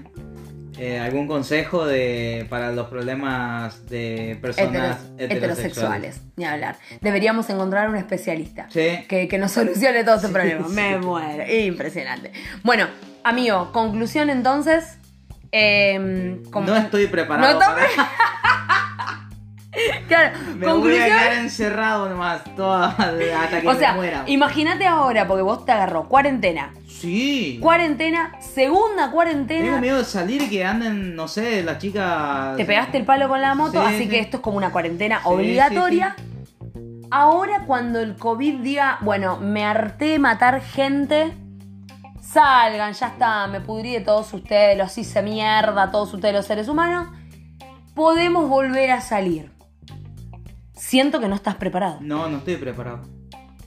Eh, 0.79 0.97
algún 0.99 1.27
consejo 1.27 1.85
de 1.85 2.45
para 2.49 2.71
los 2.71 2.87
problemas 2.87 3.87
de 3.89 4.37
personas 4.41 4.71
Heteros- 4.71 5.19
heterosexuales. 5.19 5.37
heterosexuales, 5.59 6.21
ni 6.37 6.45
hablar. 6.45 6.77
Deberíamos 7.01 7.49
encontrar 7.49 7.89
un 7.89 7.97
especialista 7.97 8.67
Sí. 8.69 9.05
que, 9.09 9.27
que 9.27 9.37
nos 9.37 9.51
solucione 9.51 10.03
todo 10.03 10.15
ese 10.15 10.27
Sí, 10.27 10.33
problema. 10.33 10.67
sí. 10.67 10.73
Me 10.73 10.97
muero. 10.97 11.43
Impresionante. 11.53 12.31
Bueno, 12.63 12.87
amigo, 13.23 13.71
conclusión 13.73 14.29
entonces. 14.29 14.95
em, 15.51 16.43
No 16.51 16.75
estoy 16.77 17.07
preparado 17.07 17.53
No 17.53 17.59
para... 17.59 17.81
Claro, 20.07 20.37
Me 20.47 20.53
voy 20.53 20.67
a 20.67 20.71
conclusión. 20.73 21.05
quedar 21.05 21.33
encerrado 21.33 22.09
nomás 22.09 22.43
toda, 22.55 22.87
hasta 22.89 23.61
que 23.61 23.67
O 23.67 23.73
me 23.73 23.79
sea, 23.79 23.93
muera. 23.93 24.23
imagínate 24.27 24.87
ahora, 24.87 25.27
porque 25.27 25.43
vos 25.43 25.65
te 25.65 25.71
agarró 25.71 26.07
cuarentena. 26.07 26.73
Sí. 26.87 27.59
Cuarentena, 27.61 28.33
segunda 28.41 29.03
Tengo 29.03 29.11
cuarentena. 29.13 29.79
miedo 29.79 29.97
de 29.99 30.05
salir 30.05 30.41
y 30.41 30.49
que 30.49 30.65
anden, 30.65 31.15
no 31.15 31.27
sé, 31.27 31.63
las 31.63 31.77
chicas... 31.77 32.57
Te 32.57 32.65
pegaste 32.65 32.97
el 32.97 33.05
palo 33.05 33.27
con 33.29 33.39
la 33.41 33.55
moto, 33.55 33.79
Sí, 33.81 33.85
así 33.87 34.03
sí. 34.03 34.09
que 34.09 34.19
esto 34.19 34.37
es 34.37 34.43
como 34.43 34.57
una 34.57 34.71
cuarentena 34.71 35.17
Sí, 35.19 35.23
obligatoria. 35.25 36.15
Ahora 37.11 37.63
cuando 37.65 37.99
el 38.01 38.15
COVID 38.15 38.59
diga, 38.59 38.97
bueno, 39.01 39.37
me 39.37 39.63
harté 39.65 40.05
de 40.05 40.19
matar 40.19 40.61
gente, 40.61 41.31
salgan, 42.21 42.93
ya 42.93 43.07
está, 43.07 43.47
me 43.47 43.61
pudrí 43.61 43.93
de 43.93 44.01
todos 44.01 44.31
ustedes, 44.33 44.77
los 44.77 44.95
hice 44.97 45.21
mierda, 45.23 45.89
todos 45.91 46.13
ustedes 46.13 46.35
los 46.35 46.45
seres 46.45 46.67
humanos, 46.67 47.07
podemos 47.95 48.47
volver 48.49 48.91
a 48.91 49.01
salir. 49.01 49.51
Siento 50.79 51.19
que 51.19 51.27
no 51.27 51.35
estás 51.35 51.55
preparado. 51.55 51.97
No, 52.01 52.27
no 52.29 52.37
estoy 52.37 52.55
preparado. 52.55 53.01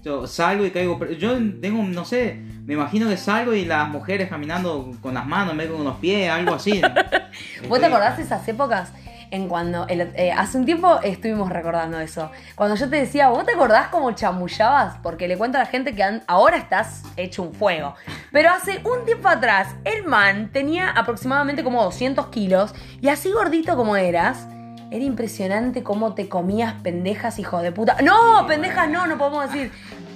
Yo 0.03 0.27
salgo 0.27 0.67
y 0.67 0.71
caigo... 0.73 0.99
Yo 1.11 1.35
tengo, 1.61 1.83
no 1.85 2.05
sé, 2.05 2.35
me 2.65 2.75
imagino 2.75 3.09
que 3.09 3.17
salgo 3.17 3.53
y 3.55 3.65
las 3.65 3.89
mujeres 3.89 4.29
caminando 4.29 4.91
con 5.01 5.15
las 5.15 5.25
manos, 5.27 5.55
me 5.55 5.69
con 5.69 5.85
los 5.85 5.97
pies, 5.99 6.29
algo 6.31 6.55
así. 6.55 6.81
¿Vos 7.69 7.79
te 7.79 7.87
acordás 7.87 8.17
de 8.17 8.25
esas 8.25 8.47
épocas? 8.49 8.91
En 9.31 9.49
cuando, 9.49 9.87
el- 9.89 10.13
eh, 10.17 10.31
hace 10.33 10.59
un 10.59 10.67
tiempo 10.67 10.99
estuvimos 11.03 11.49
recordando 11.51 11.99
eso. 12.01 12.31
Cuando 12.57 12.75
yo 12.77 12.91
te 12.91 12.97
decía, 12.97 13.29
¿vos 13.29 13.47
te 13.47 13.53
acordás 13.53 13.89
cómo 13.89 14.11
chamullabas? 14.13 14.97
Porque 15.03 15.27
le 15.29 15.39
cuento 15.39 15.57
a 15.57 15.61
la 15.63 15.67
gente 15.67 15.95
que 15.95 16.03
an- 16.03 16.23
ahora 16.27 16.57
estás 16.59 17.03
hecho 17.17 17.43
un 17.43 17.55
fuego. 17.55 17.95
Pero 18.33 18.51
hace 18.51 18.83
un 18.85 19.07
tiempo 19.07 19.29
atrás, 19.29 19.69
el 19.85 20.05
man 20.05 20.51
tenía 20.53 20.91
aproximadamente 20.91 21.63
como 21.65 21.83
200 21.85 22.27
kilos 22.27 22.75
y 23.01 23.09
así 23.09 23.31
gordito 23.31 23.75
como 23.77 23.97
eras, 23.97 24.49
era 24.93 25.05
impresionante 25.05 25.83
cómo 25.83 26.15
te 26.15 26.29
comías 26.29 26.75
pendejas, 26.83 27.39
hijo 27.39 27.61
de 27.63 27.73
puta. 27.73 27.97
No, 28.03 28.47
pendejas 28.47 28.89
no, 28.89 29.07
no 29.07 29.17
podemos 29.19 29.51
decir. 29.51 29.73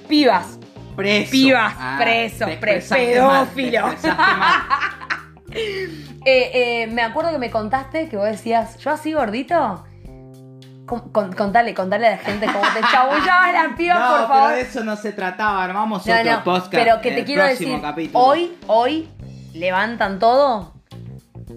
Pibas. 0.08 0.58
Preso. 0.94 1.30
Pibas, 1.30 1.74
Ah, 1.78 1.98
preso, 2.00 2.46
te 2.46 2.56
pre- 2.56 2.76
expresaste 2.76 3.20
mal, 3.20 3.46
te 3.48 3.54
pedófilo. 3.54 3.86
expresaste 3.92 4.36
mal. 4.36 4.62
Eh, 6.28 6.50
eh, 6.82 6.86
me 6.88 7.02
acuerdo 7.02 7.30
que 7.30 7.38
me 7.38 7.50
contaste 7.52 8.08
que 8.08 8.16
vos 8.16 8.26
decías, 8.26 8.78
yo 8.78 8.90
así 8.90 9.12
gordito. 9.12 9.84
Con- 10.84 11.10
con- 11.10 11.32
contale, 11.32 11.72
contale 11.72 12.08
a 12.08 12.10
la 12.12 12.18
gente 12.18 12.46
cómo 12.46 12.60
te 12.74 12.80
chabullabas 12.92 13.52
la 13.52 13.76
piba, 13.76 13.94
no, 13.94 14.00
por 14.08 14.28
favor. 14.28 14.42
pero 14.50 14.56
de 14.56 14.60
eso 14.62 14.84
no 14.84 14.96
se 14.96 15.12
trataba. 15.12 15.62
Armamos 15.64 16.04
No, 16.06 16.12
otro 16.14 16.32
no, 16.32 16.44
podcast. 16.44 16.72
pero 16.72 17.00
que 17.00 17.12
te 17.12 17.24
quiero 17.24 17.44
decir, 17.44 17.80
capítulo. 17.80 18.24
hoy, 18.24 18.56
hoy 18.66 19.08
levantan 19.54 20.18
todo. 20.18 20.74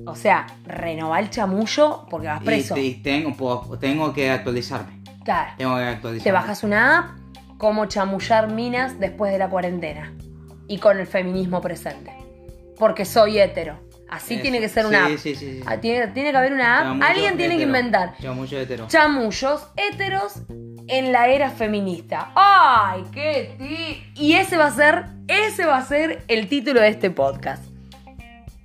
O 0.05 0.15
sea, 0.15 0.47
renová 0.65 1.19
el 1.19 1.29
chamullo 1.29 2.05
porque 2.09 2.27
vas 2.27 2.41
Y 2.41 2.45
preso. 2.45 2.75
te- 2.75 2.99
tengo, 3.03 3.33
puedo- 3.35 3.77
tengo 3.79 4.13
que 4.13 4.29
actualizarme. 4.29 5.01
Claro. 5.23 5.51
Tengo 5.57 5.75
que 5.77 5.83
actualizarme. 5.83 6.23
Te 6.23 6.31
bajas 6.31 6.63
una 6.63 6.97
app, 6.99 7.05
cómo 7.57 7.85
chamullar 7.85 8.51
minas 8.51 8.99
después 8.99 9.31
de 9.31 9.37
la 9.39 9.49
cuarentena. 9.49 10.13
Y 10.67 10.77
con 10.77 10.99
el 10.99 11.07
feminismo 11.07 11.61
presente. 11.61 12.11
Porque 12.77 13.03
soy 13.05 13.39
hetero. 13.39 13.79
Así 14.09 14.35
Eso. 14.35 14.41
tiene 14.43 14.59
que 14.59 14.69
ser 14.69 14.85
una 14.85 15.07
Sí, 15.07 15.13
app. 15.13 15.19
sí, 15.19 15.35
sí, 15.35 15.51
sí. 15.57 15.63
Ah, 15.67 15.77
Tiene, 15.77 16.07
tiene 16.07 16.31
que 16.31 16.37
haber 16.37 16.53
una 16.53 16.79
app. 16.79 16.85
Chamullo 16.85 17.05
Alguien 17.07 17.37
tiene 17.37 17.57
que 17.57 17.63
inventar. 17.63 18.13
Chamullo 18.19 18.59
hetero. 18.59 18.87
chamullos 18.87 19.67
héteros 19.75 20.41
en 20.87 21.11
la 21.11 21.27
era 21.27 21.51
feminista. 21.51 22.31
¡Ay, 22.35 23.03
qué 23.11 23.55
ti! 23.59 24.11
Y 24.23 24.33
ese 24.33 24.57
va 24.57 24.67
a 24.67 24.71
ser, 24.71 25.05
ese 25.27 25.65
va 25.65 25.77
a 25.77 25.85
ser 25.85 26.23
el 26.27 26.47
título 26.47 26.81
de 26.81 26.87
este 26.89 27.11
podcast. 27.11 27.63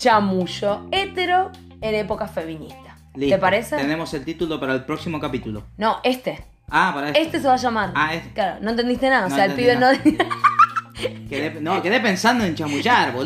Chamullo 0.08 0.82
hétero 0.92 1.50
en 1.80 1.94
época 1.94 2.28
feminista. 2.28 2.94
Listo. 3.14 3.36
¿Te 3.36 3.40
parece? 3.40 3.76
Tenemos 3.78 4.12
el 4.12 4.22
título 4.22 4.60
para 4.60 4.74
el 4.74 4.84
próximo 4.84 5.18
capítulo. 5.18 5.64
No, 5.78 6.00
este. 6.04 6.44
Ah, 6.68 6.90
para 6.94 7.06
este. 7.08 7.22
Este 7.22 7.40
se 7.40 7.48
va 7.48 7.54
a 7.54 7.56
llamar. 7.56 7.92
Ah, 7.94 8.12
este. 8.12 8.30
Claro, 8.34 8.58
no 8.60 8.68
entendiste 8.72 9.08
nada. 9.08 9.24
O 9.24 9.28
No 9.30 9.34
sea, 9.34 9.46
el 9.46 9.52
pibe 9.54 9.76
no. 9.76 9.86
Quedé, 11.30 11.58
no, 11.58 11.80
quedé 11.80 12.00
pensando 12.00 12.44
en 12.44 12.54
chamullar. 12.54 13.14
No, 13.14 13.24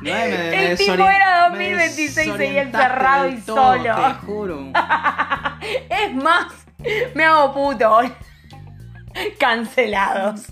me- 0.00 0.10
me 0.10 0.70
El 0.72 0.78
tipo 0.78 0.94
era 0.94 1.50
me 1.50 1.72
2026 1.74 2.32
seguía 2.38 2.62
encerrado 2.62 3.28
y 3.28 3.36
todo, 3.42 3.56
solo. 3.76 3.94
Te 3.96 4.14
juro. 4.26 4.72
es 5.90 6.14
más, 6.14 6.46
me 7.14 7.24
hago 7.26 7.52
puto. 7.52 7.96
hoy. 7.96 8.10
Cancelados. 9.38 10.46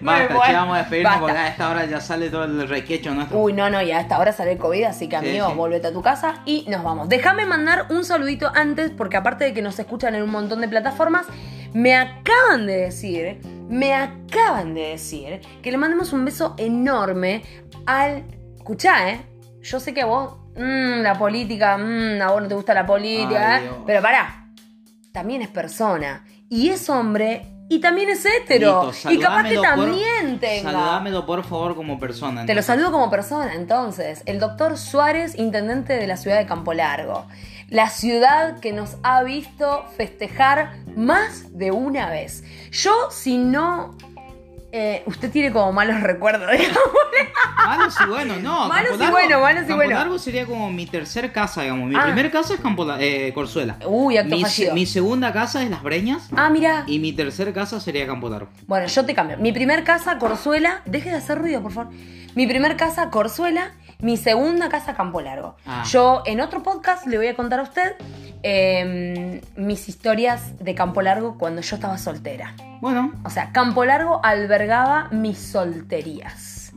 Basta, 0.00 0.34
bueno, 0.34 0.54
vamos 0.54 0.76
a 0.76 0.78
despedirnos 0.80 1.12
basta. 1.12 1.26
porque 1.26 1.38
a 1.38 1.48
esta 1.48 1.70
hora 1.70 1.84
ya 1.86 2.00
sale 2.00 2.30
todo 2.30 2.44
el 2.44 2.68
requecho 2.68 3.14
nuestro. 3.14 3.38
Uy, 3.38 3.52
no, 3.52 3.70
no, 3.70 3.80
y 3.82 3.90
a 3.90 4.00
esta 4.00 4.18
hora 4.18 4.32
sale 4.32 4.52
el 4.52 4.58
COVID, 4.58 4.84
así 4.84 5.08
que 5.08 5.18
Sí, 5.20 5.28
amigo, 5.30 5.48
sí. 5.50 5.54
volvete 5.56 5.86
a 5.88 5.92
tu 5.92 6.02
casa 6.02 6.42
y 6.44 6.64
nos 6.68 6.82
vamos. 6.82 7.08
Déjame 7.08 7.46
mandar 7.46 7.86
un 7.90 8.04
saludito 8.04 8.50
antes, 8.54 8.90
porque 8.90 9.16
aparte 9.16 9.44
de 9.44 9.54
que 9.54 9.62
nos 9.62 9.78
escuchan 9.78 10.14
en 10.14 10.22
un 10.22 10.30
montón 10.30 10.60
de 10.60 10.68
plataformas, 10.68 11.26
me 11.72 11.94
acaban 11.96 12.66
de 12.66 12.76
decir, 12.76 13.40
me 13.68 13.94
acaban 13.94 14.74
de 14.74 14.88
decir 14.90 15.40
que 15.62 15.70
le 15.70 15.76
mandemos 15.76 16.12
un 16.12 16.24
beso 16.24 16.54
enorme 16.58 17.42
al. 17.86 18.24
Escuchá, 18.56 19.10
¿eh? 19.10 19.20
Yo 19.62 19.80
sé 19.80 19.92
que 19.92 20.02
a 20.02 20.06
vos, 20.06 20.36
mm, 20.56 21.02
la 21.02 21.14
política, 21.18 21.76
mm, 21.76 22.22
a 22.22 22.30
vos 22.30 22.42
no 22.42 22.48
te 22.48 22.54
gusta 22.54 22.74
la 22.74 22.86
política, 22.86 23.56
Ay, 23.56 23.64
¿eh? 23.66 23.70
Pero 23.86 24.00
pará, 24.02 24.48
también 25.12 25.42
es 25.42 25.48
persona. 25.48 26.24
Y 26.48 26.68
es 26.70 26.88
hombre. 26.88 27.46
Y 27.68 27.80
también 27.80 28.10
es 28.10 28.24
hetero. 28.26 28.86
Listo, 28.90 29.10
y 29.10 29.18
capaz 29.18 29.44
que 29.44 29.54
saludámelo 29.54 29.62
por- 29.76 29.86
también 29.86 30.38
tenga. 30.38 30.70
Saludámelo 30.72 31.26
por 31.26 31.44
favor 31.44 31.74
como 31.74 31.98
persona. 31.98 32.44
Te 32.46 32.54
lo 32.54 32.62
saludo 32.62 32.92
como 32.92 33.10
persona, 33.10 33.54
entonces. 33.54 34.22
El 34.26 34.38
doctor 34.38 34.76
Suárez, 34.76 35.34
intendente 35.36 35.94
de 35.94 36.06
la 36.06 36.16
ciudad 36.16 36.38
de 36.38 36.46
Campo 36.46 36.74
Largo. 36.74 37.26
La 37.70 37.88
ciudad 37.88 38.60
que 38.60 38.72
nos 38.72 38.96
ha 39.02 39.22
visto 39.22 39.84
festejar 39.96 40.74
más 40.94 41.56
de 41.58 41.70
una 41.72 42.10
vez. 42.10 42.44
Yo, 42.70 42.92
si 43.10 43.38
no 43.38 43.96
Eh, 44.76 45.04
usted 45.06 45.30
tiene 45.30 45.52
como 45.52 45.72
malos 45.72 46.00
recuerdos, 46.00 46.50
digamos. 46.58 46.78
Malos 47.64 47.94
y 48.04 48.08
buenos, 48.08 48.40
no. 48.40 48.66
Malos 48.68 48.98
Campo 48.98 49.04
y 49.04 49.10
buenos, 49.12 49.40
malos 49.40 49.62
y 49.62 49.66
Campo 49.66 49.76
buenos. 49.76 49.98
Largo 50.00 50.18
sería 50.18 50.46
como 50.46 50.68
mi 50.72 50.86
tercer 50.86 51.30
casa, 51.30 51.62
digamos. 51.62 51.88
Mi 51.88 51.94
Ah. 51.94 52.02
primer 52.06 52.28
casa 52.32 52.54
es 52.54 52.60
Campo 52.60 52.84
eh, 52.98 53.30
Corzuela. 53.34 53.76
Uy, 53.86 54.16
acto 54.16 54.34
mi, 54.34 54.42
fallido. 54.42 54.74
mi 54.74 54.84
segunda 54.84 55.32
casa 55.32 55.62
es 55.62 55.70
Las 55.70 55.82
Breñas. 55.84 56.28
Ah, 56.36 56.50
mira. 56.50 56.82
Y 56.88 56.98
mi 56.98 57.12
tercer 57.12 57.52
casa 57.52 57.78
sería 57.78 58.04
Campo 58.04 58.28
Largo. 58.28 58.48
Bueno, 58.66 58.88
yo 58.88 59.04
te 59.06 59.14
cambio. 59.14 59.36
Mi 59.38 59.52
primer 59.52 59.84
casa, 59.84 60.18
Corzuela. 60.18 60.82
Deje 60.86 61.10
de 61.10 61.16
hacer 61.18 61.38
ruido, 61.38 61.62
por 61.62 61.70
favor. 61.70 61.92
Mi 62.34 62.48
primer 62.48 62.76
casa, 62.76 63.10
Corzuela. 63.10 63.70
Mi 64.00 64.16
segunda 64.16 64.68
casa, 64.68 64.94
Campo 64.94 65.20
Largo. 65.20 65.56
Ah. 65.66 65.84
Yo 65.88 66.22
en 66.26 66.40
otro 66.40 66.62
podcast 66.62 67.06
le 67.06 67.16
voy 67.16 67.28
a 67.28 67.34
contar 67.34 67.60
a 67.60 67.62
usted 67.62 67.94
eh, 68.42 69.40
mis 69.56 69.88
historias 69.88 70.58
de 70.58 70.74
Campo 70.74 71.00
Largo 71.02 71.38
cuando 71.38 71.62
yo 71.62 71.76
estaba 71.76 71.96
soltera. 71.98 72.54
Bueno, 72.80 73.12
O 73.24 73.30
sea, 73.30 73.52
Campo 73.52 73.84
Largo 73.84 74.20
albergaba 74.22 75.08
mis 75.10 75.38
solterías. 75.38 76.72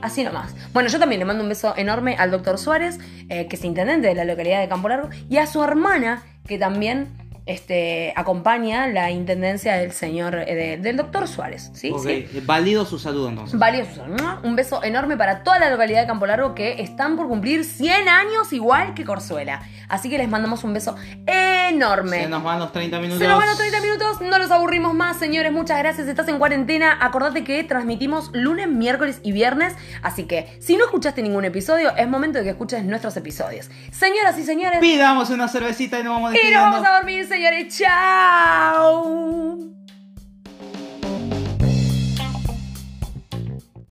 Así 0.00 0.22
nomás. 0.22 0.54
Bueno, 0.72 0.88
yo 0.88 1.00
también 1.00 1.18
le 1.18 1.24
mando 1.24 1.42
un 1.42 1.48
beso 1.48 1.74
enorme 1.76 2.14
al 2.16 2.30
doctor 2.30 2.58
Suárez, 2.58 2.98
eh, 3.28 3.48
que 3.48 3.56
es 3.56 3.64
intendente 3.64 4.06
de 4.06 4.14
la 4.14 4.24
localidad 4.24 4.60
de 4.60 4.68
Campo 4.68 4.88
Largo, 4.88 5.08
y 5.28 5.38
a 5.38 5.46
su 5.46 5.62
hermana, 5.62 6.22
que 6.46 6.56
también 6.56 7.27
este, 7.48 8.12
acompaña 8.14 8.86
la 8.86 9.10
intendencia 9.10 9.74
del 9.76 9.90
señor, 9.92 10.34
eh, 10.36 10.54
de- 10.54 10.76
del 10.76 10.96
doctor 10.96 11.26
Suárez. 11.26 11.70
¿sí? 11.72 11.92
¿Sí? 12.02 12.08
eh, 12.10 12.42
Válido 12.44 12.84
su 12.84 12.98
saludo 12.98 13.28
entonces. 13.30 13.58
Valioso. 13.58 14.04
¡mua! 14.06 14.40
Un 14.44 14.54
beso 14.54 14.84
enorme 14.84 15.16
para 15.16 15.42
toda 15.42 15.58
la 15.58 15.70
localidad 15.70 16.02
de 16.02 16.06
Campo 16.06 16.26
Largo 16.26 16.54
que 16.54 16.82
están 16.82 17.16
por 17.16 17.26
cumplir 17.26 17.64
100 17.64 18.08
años 18.08 18.52
igual 18.52 18.94
que 18.94 19.04
Corzuela. 19.04 19.62
Así 19.88 20.10
que 20.10 20.18
les 20.18 20.28
mandamos 20.28 20.64
un 20.64 20.74
beso 20.74 20.96
enorme. 21.26 22.22
Se 22.22 22.28
nos 22.28 22.42
van 22.42 22.58
los 22.58 22.72
30 22.72 22.98
minutos. 22.98 23.18
Se 23.18 23.28
nos 23.28 23.38
van 23.38 23.48
los 23.48 23.58
30 23.58 23.80
minutos, 23.80 24.20
no 24.20 24.38
los 24.38 24.50
aburrimos 24.50 24.94
más, 24.94 25.18
señores. 25.18 25.52
Muchas 25.52 25.78
gracias. 25.78 26.08
Estás 26.08 26.28
en 26.28 26.38
cuarentena. 26.38 26.98
Acordate 27.00 27.44
que 27.44 27.62
transmitimos 27.64 28.30
lunes, 28.32 28.68
miércoles 28.68 29.20
y 29.22 29.32
viernes. 29.32 29.74
Así 30.02 30.24
que 30.24 30.56
si 30.60 30.76
no 30.76 30.84
escuchaste 30.84 31.22
ningún 31.22 31.44
episodio, 31.44 31.94
es 31.96 32.08
momento 32.08 32.38
de 32.38 32.44
que 32.44 32.50
escuches 32.50 32.84
nuestros 32.84 33.16
episodios. 33.16 33.70
Señoras 33.90 34.38
y 34.38 34.44
señores, 34.44 34.80
Pidamos 34.80 35.30
una 35.30 35.48
cervecita 35.48 36.00
y 36.00 36.02
nos 36.02 36.14
vamos 36.14 36.34
y 36.34 36.50
nos 36.50 36.62
vamos 36.62 36.86
a 36.86 36.96
dormir, 36.96 37.26
señores. 37.26 37.78
¡Chao! 37.78 39.77